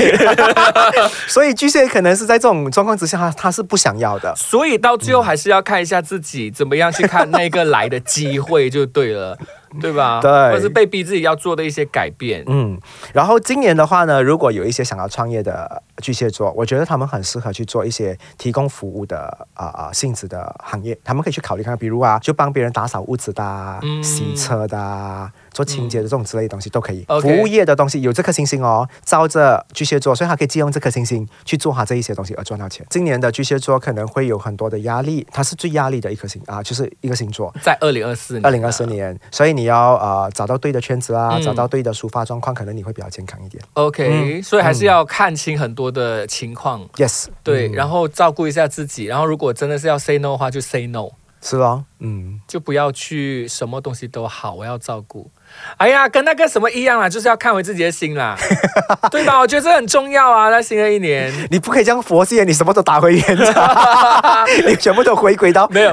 [1.28, 4.34] 所以巨蟹可能是在这种状况之下，他他是不想要的。
[4.36, 9.38] 所以到最后还是要看一下自己怎么样去看那个来的机会就对了，
[9.80, 10.20] 对吧？
[10.22, 12.44] 对或是被逼自己要做的一些改变。
[12.48, 12.80] 嗯，
[13.14, 27.06] 然后今年的话呢，如果有一些想要创业的巨蟹座，我觉得他们很适合去做一些提供服务的啊啊、性质的行业，他们可以去考虑看看，比如啊，就帮别人打扫屋子的、洗车的、啊、做清洁的这种之类的东西都可以。
[27.22, 32.86] 服务业的东西有这颗星星哦，照着巨蟹座，所以他可以借用这颗星星去做好这一些东西而赚到钱。
[32.90, 37.54] 今年的巨蟹座可能会有很多的压力，它是最压力的一颗星啊，就是一个星座。
[37.62, 43.62] 在二零二四年，二零二四年，所以你要呃找到对的圈子啊，嗯找到对的抒发状况，可能你会比较健康一点。
[43.74, 51.10] OK，、所以嗯还是要看清很多的情况，Yes，对，嗯然后照顾一下自己，然后如果真的是要 say no 的话，就 say no，
[51.42, 55.30] 是咯，嗯，就不要去什么东西都好，我要照顾。
[55.78, 58.36] 哎呀，跟那个什么一样啦，就是要看回自己的心啦，
[59.12, 59.40] 对吧？
[59.40, 61.32] 我觉得这很重要啊，在新的一年。
[61.50, 65.90] 你不可以这样佛系，你什么都打回原 trạng， 你全部都回归到没有，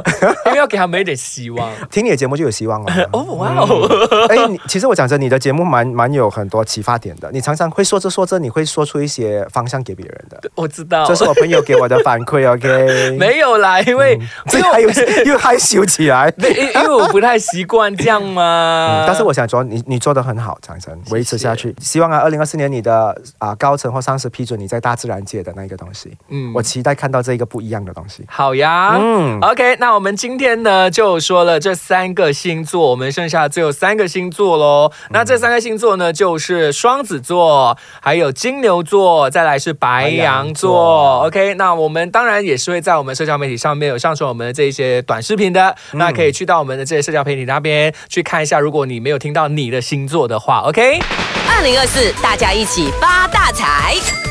[0.47, 1.71] 因为要给他们一点希望。
[1.90, 2.92] 听你的节目就有希望了。
[3.12, 7.31] 哦，哇哦，哎，你其实我讲真，你的节目蛮蛮有很多启发点的。
[7.33, 10.40] 你常常会说着说着，你会说出一些方向给别人的。
[10.55, 13.16] 我知道，这是我朋友给我的反馈，OK？
[13.19, 14.90] 没有啦，因为、这还有
[15.25, 16.33] 又害羞起来。
[16.38, 19.05] 因因为我不太习惯这样嘛。
[19.07, 21.75] 但是我想说，你你做的很好，长城，维持下去。
[21.81, 26.17] 希望啊，二零二四年你的啊、高层或上司批准你在大自然界的那个东西。
[26.29, 28.25] 嗯我期待看到这一个不一样的东西。
[28.29, 34.91] 好呀，嗯 OK，那我们今天呢就说了这三个星座，我们剩下只有三个星座喽。
[35.11, 40.17] 那这三个星座呢，就是双子座，还有金牛座，再来是白羊座。
[40.17, 48.59] 白羊座 OK，那我们当然也是会在我们社交媒体上面有上传我们的这一些短视频的，那可以去到我们的这些社交媒体那边去看一下。
[48.59, 50.99] 如果你没有听到你的星座的话，OK。
[51.46, 54.26] 二零二四，大家一起发大财。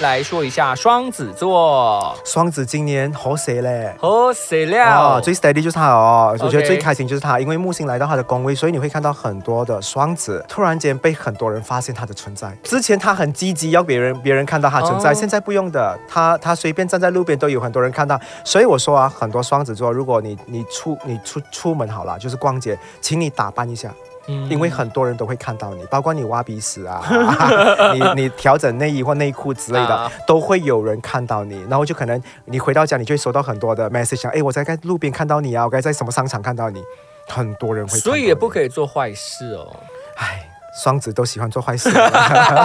[0.00, 2.14] 来说一下双子座。
[2.22, 3.94] 双子今年好谁嘞？
[3.98, 5.16] 好，谁了？
[5.16, 12.54] 哦，最 steady 就是他哦，我觉得最开心就是他，因为木星来到他的宫位，所以你会看到很多的双子突然间被很多人发现他的存在。
[12.62, 18.20] 之前他很积极要别人别人看到他存在，哦现在不用的，他他随便站在路边都有很多人看到。
[18.44, 23.90] 所以我说啊，很多双子座，如果你你出你出出门好了，就是逛街，请你打扮一下。
[24.28, 24.48] 嗯。
[24.50, 27.02] 因为很多人都会看到你，包括你挖鼻屎啊，
[28.14, 30.10] 你你调整内衣或内裤之类的，啊。
[30.26, 36.82] 都会有人看到你，然后就可能你回到家，你就会收到很多的 message，讲，哎，我在在路边看到你啊，我该在什么商场看到你，
[37.28, 39.76] 很多人会所以也不可以做坏事哦。
[40.16, 40.48] 唉，
[40.82, 41.90] 双子都喜欢做坏事，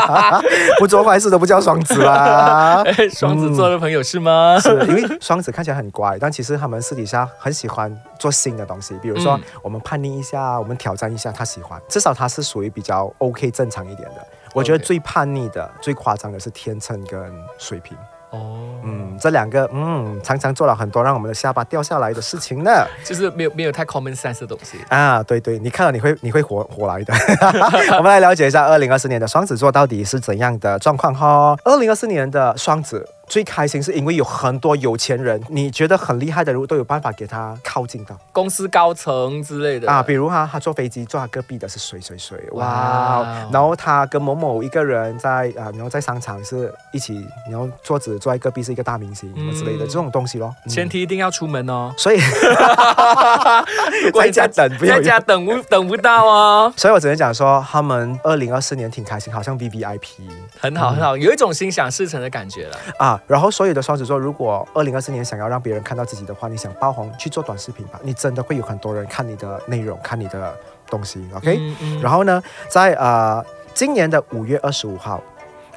[0.77, 2.83] 不做坏事都不叫双子啦。
[3.15, 4.59] 双子座的朋友是吗？
[4.59, 11.79] 是因为双子看起来很乖，但其实他们私底下很喜欢做新的东西，比如说、嗯我们叛逆一下，我们挑战一下，他喜欢。
[11.87, 14.25] 至少他是属于比较 OK 正常一点的。
[14.53, 17.97] 我觉得最叛逆的、最夸张的是天秤跟水瓶。
[18.31, 22.71] 哦，嗯，这两个嗯，常常做了很多让我们的下巴掉下来的事情呢。
[23.03, 24.77] 就是没有没有太 common sense 的东西。
[24.87, 27.13] 啊，对对，你看了你会你会火火来的。
[27.97, 31.55] 我们来了解一下二零二四年的双子座到底是怎样的状况哈。
[31.65, 50.53] 二零二四年的双子最开心是因为有很多有钱人，你觉得很厉害的人物都有办法给他靠近到公司高层之类的啊，比如哈，他坐飞机坐他隔壁的是谁谁谁，哇然后他跟某某一个人在啊，然后在商场是一起，然后桌子坐在隔壁是一个大明星什么之类的、嗯这种东西咯。
[50.65, 51.93] 嗯前提一定要出门哦。
[51.97, 52.19] 所以
[54.13, 56.71] 在家等不要在家等不等不到哦。
[56.75, 60.27] 所以我只能讲说，他们二零二四年挺开心，好像 V V I P
[60.59, 62.77] 很好很好，有一种心想事成的感觉了。
[62.99, 63.20] 啊。
[63.27, 70.53] 然后所有的双子座，如果二零二四年想要让别人看到自己的话，你想爆红，去做短视频吧，你真的会有很多人看你的内容，看你的
[70.89, 72.01] 东西，OK？、嗯嗯。
[72.01, 73.43] 然后呢，在呃
[73.73, 75.21] 今年的五月二十五号，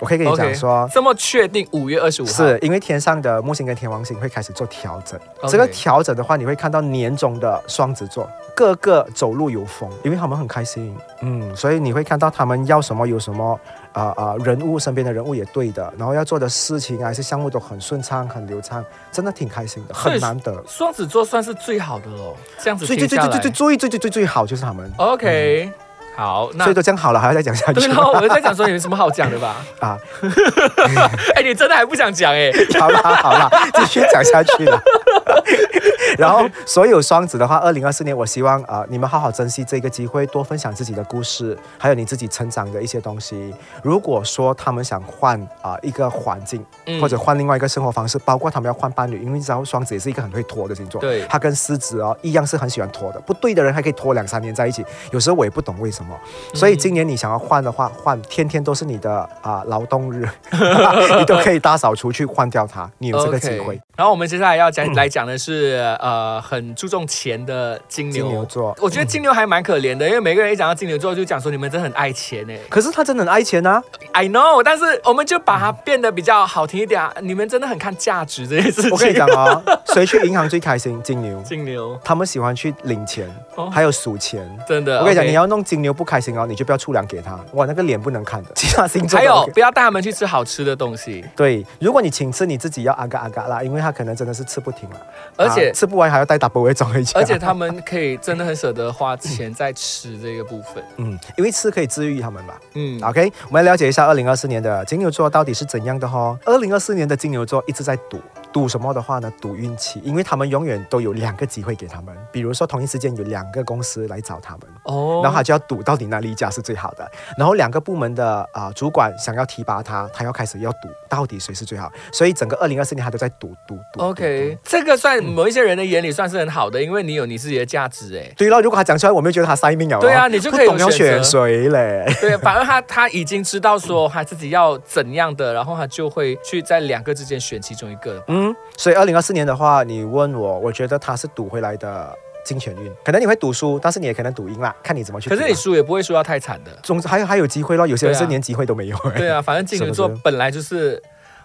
[0.01, 0.89] 我可以跟你讲说。
[0.93, 2.33] 这么确定五月二十五号？
[2.33, 5.19] 是因为天上的木星跟天王星会开始做调整。
[5.47, 13.59] 这个调整的话，你会看到年中的双子座个个走路有风，因为他们很开心，嗯，所以你会看到他们要什么有什么，
[13.95, 20.63] 啊、啊、人物身边的人物也对的，然后要做的事情啊还是项目都很顺畅、很流畅，真的挺开心的，很难得。
[20.67, 22.37] 双子座算是最好的喽。
[22.59, 25.73] 这样子最最最最最最最最最最最好就是他们，OK，
[26.17, 29.57] 好，那所以都讲好了，还要再讲下去对啊，我在讲说有什么好讲的吧？
[29.81, 29.99] 啊？
[31.35, 32.51] 哎，你真的还不想讲哎？
[32.79, 34.81] 好啦好啦，继续讲下去了。
[36.17, 43.53] 然后，所有双子的话，二零二四年，我希望啊、呃你们好好珍惜这个机会，多分享自己的故事，还有你自己成长的一些东西。
[43.83, 56.04] 如果说他们想换啊、一个环境，嗯或者换另外一个生活方式，包括他们要换伴侣，因为你知道双子也是一个很会拖的星座，对他跟狮子哦一样是很喜欢拖的，不对的人还可以拖两三年在一起，有时候我也不懂为什么。
[56.53, 60.27] 所以今年你想要换的话，换天天都是你的啊、劳动日，
[61.19, 63.81] 你都可以大扫除去换掉它， 你有这个机会。
[63.97, 68.25] 然后我们接下来要讲、来讲的是呃很注重钱的金牛。
[68.25, 72.59] 金牛座我觉得金牛还蛮可怜的，因为每个人一讲到金牛座就讲说你们真的很爱钱哎。
[72.69, 73.81] 可是他真的很爱钱啊
[74.13, 78.91] ！I know，但是我们就把它变得比较好听一点、啊，你们真的很看价值这件事情。
[78.91, 79.63] 我跟你讲哦，
[79.95, 81.01] 谁去银行最开心？
[81.05, 84.45] 金牛，金牛他们喜欢去领钱，哦还有数钱。
[84.69, 88.51] 真的，我跟你讲你要弄金牛不开心哦，你就不要出粮给他，哇，那个脸不能看的。
[88.57, 94.97] 其他星座还有不要带他们去吃好吃的东西，对，如果你请吃，你自己要阿嘎阿嘎啦，因为他可能真的是吃不停了，
[95.37, 97.19] 而且啊吃不完还要带 double 回装回家。
[97.19, 100.83] 而且 他们可以真的很舍得花钱在吃这个部分。
[100.97, 102.61] 嗯，因为吃可以治愈他们吧。
[102.75, 108.21] 嗯，OK，我们来了解一下二零二四年的金牛座到底是怎样的哈、二零二四年的金牛座一直在赌，
[108.53, 109.33] 赌什么的话呢？
[109.41, 114.63] 赌运气，因为他们永远都有两个机会给他们，比如说同一时间有两个公司来找他们。
[114.85, 117.09] 哦然后他就要赌到底哪里一家是最好的，
[117.39, 124.01] 然后两个部门的啊、主管想要提拔他，他要开始要赌到底谁是最好，所以整个二零二四年他都在赌赌赌。
[124.01, 128.33] OK，这个算某一些人的眼里算是很好的，因为你有你自己的价值哎。
[128.37, 130.01] 对了，如果他讲出来，我没有觉得他塞命了哦。
[130.01, 132.05] 对啊你就可以懂要选谁嘞。
[132.21, 138.23] 对，反而他他已经知道说他自己要怎样的，然后他就会去在两个之间选其中一个。
[138.29, 145.31] 嗯，所以二零二四年的话，你问我，我觉得他是赌回来的金钱运，可能你会赌输，但是你也可能赌赢啦，看你怎么去。
[145.31, 146.71] 可是你输也不会输到太惨的。
[146.83, 148.97] 总之还有还有机会咯，有些人是连机会都没有。
[149.17, 151.03] 对啊，反正金牛座 本来就是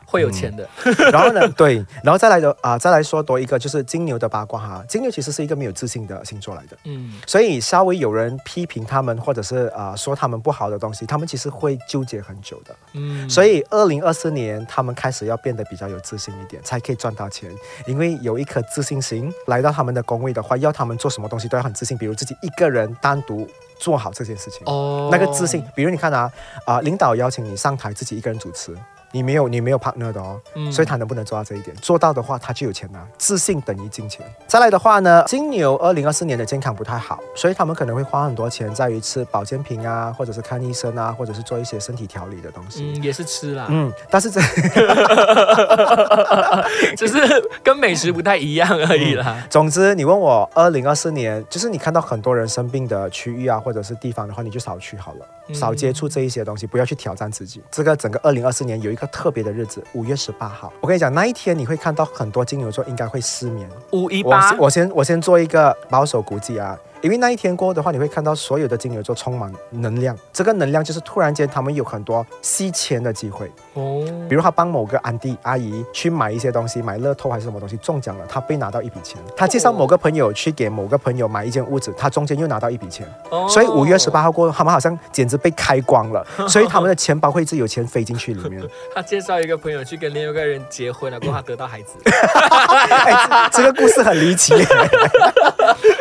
[0.10, 0.68] 会有钱的。
[1.12, 6.78] 然后呢，对，然后再来的啊、再来说多一个就是金牛的八卦哈，金牛其实是一个没有自信的星座来的。
[6.86, 12.76] 嗯，所以稍微有人批评他们，或者是啊、呃说他们不好的东西，他们其实会纠结很久的。
[12.93, 17.51] 嗯所以二零二四年他们开始要变得比较有自信一点，才可以赚到钱。
[17.86, 23.47] 因为有一颗自信心来到他们的工位的话，要他们做什么东西都要很自信，比如自己一个人单独
[23.78, 24.62] 做好这件事情。
[24.66, 26.32] 哦那个自信，比如你看啊，
[26.66, 28.76] 啊、领导邀请你上台自己一个人主持，
[29.12, 31.76] 你没有你没有 partner 的哦，嗯所以他能不能做到这一点？
[31.78, 32.99] 做到的话，他就有钱拿。
[33.18, 34.26] 自信等于金钱。
[34.47, 42.93] 再来的话呢，金牛二零二四年的健康不太好，所以他们可能会花很多钱在于吃保健品啊，或者是看医生啊，或者是做一些身体调理的东西。
[42.95, 44.39] 嗯，也是吃啦，嗯，但是这
[46.95, 47.18] 只是
[47.64, 49.45] 跟美食不太一样而已啦。
[49.49, 57.61] 总之，你问我二零二四年，就是你看到很多人生病的区域啊，或者是地方的话，你就少去好了，嗯少接触这一些东西，不要去挑战自己。
[57.71, 63.69] 这个整个二零二四年有一个特别的日子，五月十八号，我跟你讲，那一天你会看到很多金牛座应该会失眠。
[63.91, 79.17] 我五一八先，我先我先做一个保守估计啊，因为那一天过后的话，你会看到所有的金牛座充满能量，这个能量就是突然间他们有很多吸钱的机会，哦，比如他帮某个安迪阿姨去买一些东西，买乐透还是什么东西中奖了，他被拿到一笔钱。
[79.37, 83.07] 他介绍某个朋友去给某个朋友买一间屋子，他中间又拿到一笔钱。
[83.29, 88.61] 哦所以五月十八号过后，他们好像简直被开光了， 所以他们的钱包会一直有钱飞进去里面。
[88.93, 91.93] 他介绍一个朋友去跟另外一个人结婚了，过后他得到孩子。
[93.53, 94.53] 这个故事很离奇。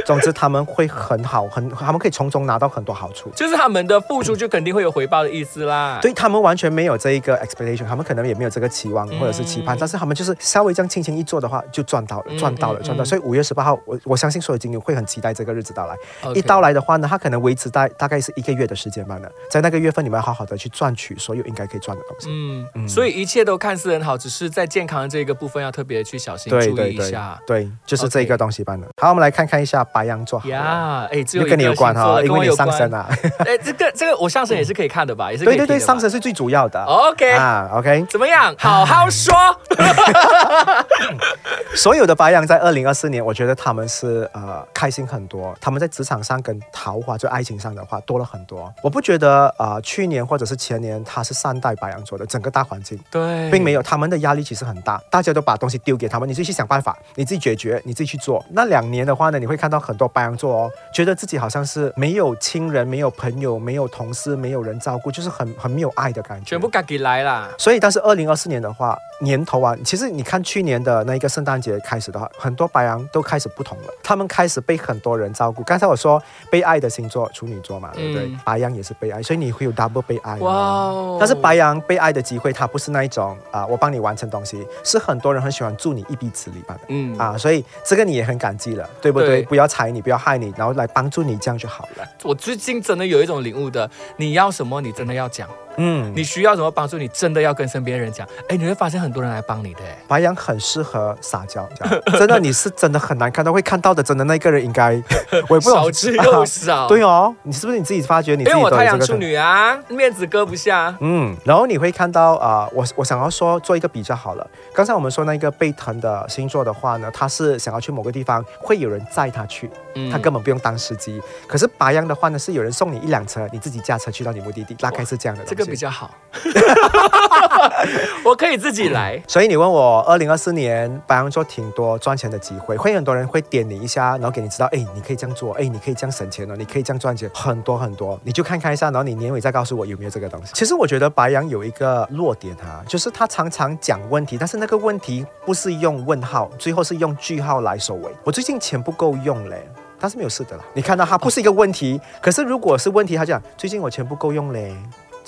[0.04, 3.30] 总之他们会很好，很他们可以从中拿到很多好处。
[3.36, 5.98] 就是他们的付出就肯定会有回报的意思啦。
[6.00, 15.96] 对他们完全没有这一个 expectation，他们可能也没有这个期望嗯或者是期盼，但是他们就是稍微这样轻轻一做的话，就赚到了，嗯赚到了，嗯赚到所以五月十八号，我我相信所有金牛会很期待这个日子到来。
[16.34, 19.28] 一到来的话呢，它可能维持在大概是一个月的时间吧呢。
[19.50, 22.28] 在那个月份，你们要好好的去赚取所有应该可以赚的东西。
[22.30, 27.38] 嗯，嗯所以一切都看似很好，只是在健康的这个部分要特别去小心注意对对对一下。
[27.46, 28.86] 对，就是这 OK 个东西罢了。
[29.00, 30.48] 好，我们来看看一下白羊座好
[30.78, 31.02] 了。
[31.02, 32.98] 呀，哎，只有就跟你有关哈，因为你上升啊。
[32.98, 33.08] 啊。
[33.46, 35.30] 哎，这个这个我上升也是可以看的吧？
[35.32, 36.82] 也是对对对，上升是最主要的。
[36.84, 38.54] OK，啊，OK，怎么样？
[38.58, 39.34] 好好说。
[41.74, 48.72] 所有的白羊在二零二四年，我觉得他们是呃开心很多，他们在职场上跟桃花就爱情上的话多了很多。
[48.82, 52.98] 我不觉得呃去年或者是前年他是善待白羊座的整个大环境。
[53.10, 58.44] 对，并没有，他们的压力其实很大，大家都把东西丢给他们，你自己去想办法，你自己解决，你自己去做。
[58.50, 66.46] 那两年的话呢，你会看到很多白羊座哦，觉得自己好像是没有亲人、没有朋友、没有同事、没有人照顾，就是很很没有爱的感觉。
[66.46, 67.48] 全部赶紧来啦。
[67.58, 75.62] 所以，但是二零二四年的话，年头啊，其实你看去年的那一个圣诞节开始的话，很多白羊都开始不同了，他们开始被很多人照顾。
[75.64, 78.26] 刚才我说被爱的星座处女座嘛，对不对？
[78.26, 80.36] 嗯白羊也是被爱，所以你会有 double 被爱。
[80.36, 81.16] 哇哦！
[81.18, 86.80] 但是白羊被爱的机会，它不是那一种啊、我帮你完成东西，是很多人很喜欢助你一臂之力吧的。
[86.88, 89.28] 嗯啊，所以这个你也很感激了，对不对？
[89.28, 92.08] 对不要踩你，不要害你，然后来帮助你，这样就好了。
[92.22, 95.48] 我最近真的有一种领悟的，你要什么，你真的要讲；
[95.78, 98.26] 嗯，你需要什么帮助，你真的要跟身边人讲。
[98.48, 99.80] 哎，你会发现很多人来帮你的。
[99.80, 101.68] 哎白羊很适合撒娇，
[102.18, 104.92] 真的你是真的很难看到，会看到的，真的那个人应该，
[105.48, 106.86] 我也不懂少之又少。
[106.88, 110.94] 对哦，你是不是你自己发觉你自因为我太阳处女啊，面子搁不下。
[111.00, 114.46] 嗯，然后你会看到啊、呃我我想要说做一个比较好了。
[114.74, 121.20] 刚才我们说那个被疼的星座的话呢，他是想要去某个地方，会有人载他去，嗯他根本不用当司机。
[121.46, 125.44] 可是白羊的话呢，是有人送你一辆车，你自己驾车去到你目的地，大概是这样的。
[125.44, 126.14] 这个比较好，
[128.24, 129.22] 我可以自己来。
[129.26, 140.52] 所以你问我，二零二四年白羊座挺多赚钱的机会，会很多人会点你一下，然后给你知道，哎，你可以这样做，哎，你可以这样省钱哦，你可以这样赚钱，很多很多，你就看看一下，然后你年尾再告诉我有没有这个东西。
[140.54, 148.10] 其实我觉得白羊有一个弱点哈、就是他常常讲问题，但是那个问题不是用问号，最后是用句号来收尾。
[148.24, 149.68] 我最近钱不够用嘞。
[150.00, 154.74] 他是没有事的啦，你看到他不是一个问题，可是如果是问题，他讲最近我钱不够用嘞，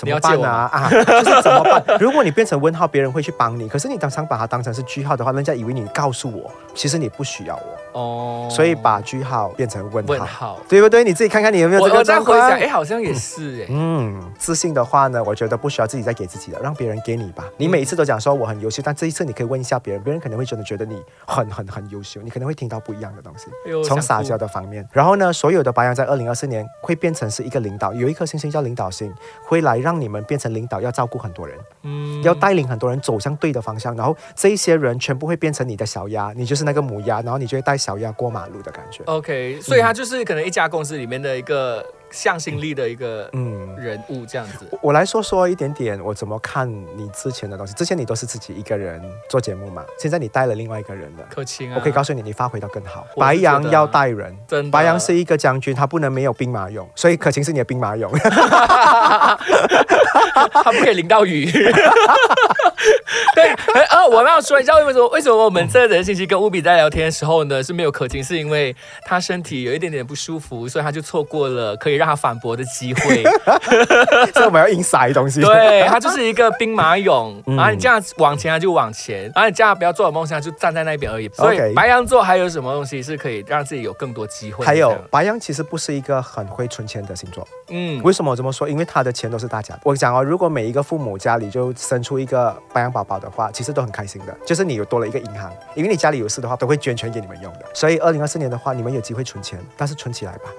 [0.00, 0.70] 怎么办你要借我啊？
[0.72, 0.88] 啊，
[1.22, 1.98] 就是怎么办？
[2.00, 7.54] 如果你变成问号，别人会去帮你，可是你当常把它当成是句号的话，人家以为你告诉我，其实你不需要
[7.92, 10.58] 我，哦，所以把句号变成问号，问号。
[10.68, 11.04] 对不对？
[11.04, 13.66] 你自己看看你有没有这个我我在回想，哎，好像也是哎。
[13.68, 17.44] 嗯，自信的话呢，我觉得不需要自己再给自己的，让别人给你吧。
[17.58, 23.46] 你每一次都讲说我很优秀，但这一次你可以问一下别人，别人可能会真的觉得你很很很优秀，你可能会听到不一样的东西。
[23.66, 29.12] 哎从撒娇的方面，然后呢，所有的白羊在二零二四年会变成是一个领导，有一颗星星叫领导星，
[29.44, 39.02] 会来让你们变成领导，要照顾很多人，嗯要带领很多人走向对的方向，然后这一些人全部会变成你的小鸭，你就是那个母鸭，然后你就会带小鸭过马路的感觉。
[39.04, 43.68] OK，所以他就是可能一家公司里面的一个向心力的一个嗯。
[43.80, 44.68] 人物这样子。
[44.72, 47.72] 我我来说说一点点，我怎么看你之前的东西。
[47.72, 49.00] 之前你都是自己一个人
[49.30, 51.24] 做节目嘛，现在你带了另外一个人了。
[51.30, 53.06] 可亲啊，我可以告诉你，你发挥到更好。
[53.16, 54.36] 白羊要带人，
[54.70, 58.10] 白羊是一个将军，他不能没有兵马俑，所以可晴是你的兵马俑。
[60.52, 61.50] 他不可以淋到雨。
[63.34, 63.52] 对，
[63.90, 73.22] 呃，我们要说一下为什么为什么我们这个星期跟乌比在聊天的时候呢是没有可晴，是因为他身体有一点点不舒服，所以他就错过了可以让他反驳的机会。
[74.32, 75.40] 所以我们要硬塞东西。
[75.40, 81.28] 对，他就是一个兵马俑，嗯然后你这样往前他就往前，然后你这样不要做的梦想就站在那边而已。
[81.28, 84.64] 所以白羊座还有什么东西是可以让自己有更多机会？
[84.64, 88.68] 还有白羊其实不是一个很会存钱的星座，嗯，为什么我这么说？
[88.68, 89.80] 因为他的钱都是大家的。
[89.84, 94.36] 我讲哦，如果每一个父母家里就生出一个白羊宝宝的话，其实都很开心的。
[94.46, 97.66] 就是你有多了一个银行，因为你家里有事的话，都会捐钱给你们用的。
[97.74, 100.50] 所以二零二四年的话，你们有机会存钱，但是存起来吧，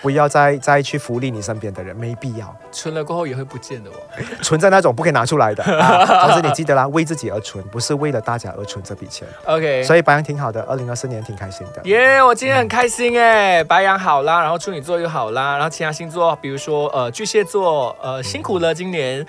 [0.00, 2.54] 不要再再去福利你身边的人，没必要。
[2.70, 3.94] 存了过后也会不见的哦。
[4.42, 5.62] 存在那种不可以拿出来的。
[5.78, 9.26] 啊、但是你记得啦，为自己而存，不是为了大家而存这笔钱。
[9.44, 11.82] OK，所以白羊挺好的，二零二四年挺开心的。
[11.84, 19.26] 耶我今天很开心哎，白羊好啦，然后处女座又好啦，然后其他星座，比如说呃巨蟹座，呃辛苦了今年。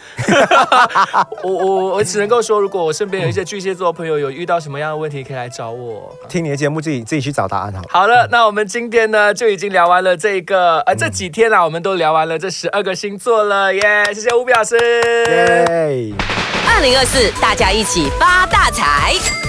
[1.44, 6.14] 我我我只能够说，如果我身边有一些巨蟹座的朋友有遇到什么样的问题，可以来找我。
[6.28, 7.88] 听你的节目，自己自己去找答案好了。
[7.90, 13.82] 好了，那我们今天呢就已经聊完了这个呃这几天啊，我们都聊完了这十二个星座了耶
[14.14, 14.76] 谢谢吴表师。
[14.78, 16.14] 耶！
[16.68, 19.49] 二零二四，大家一起发大财。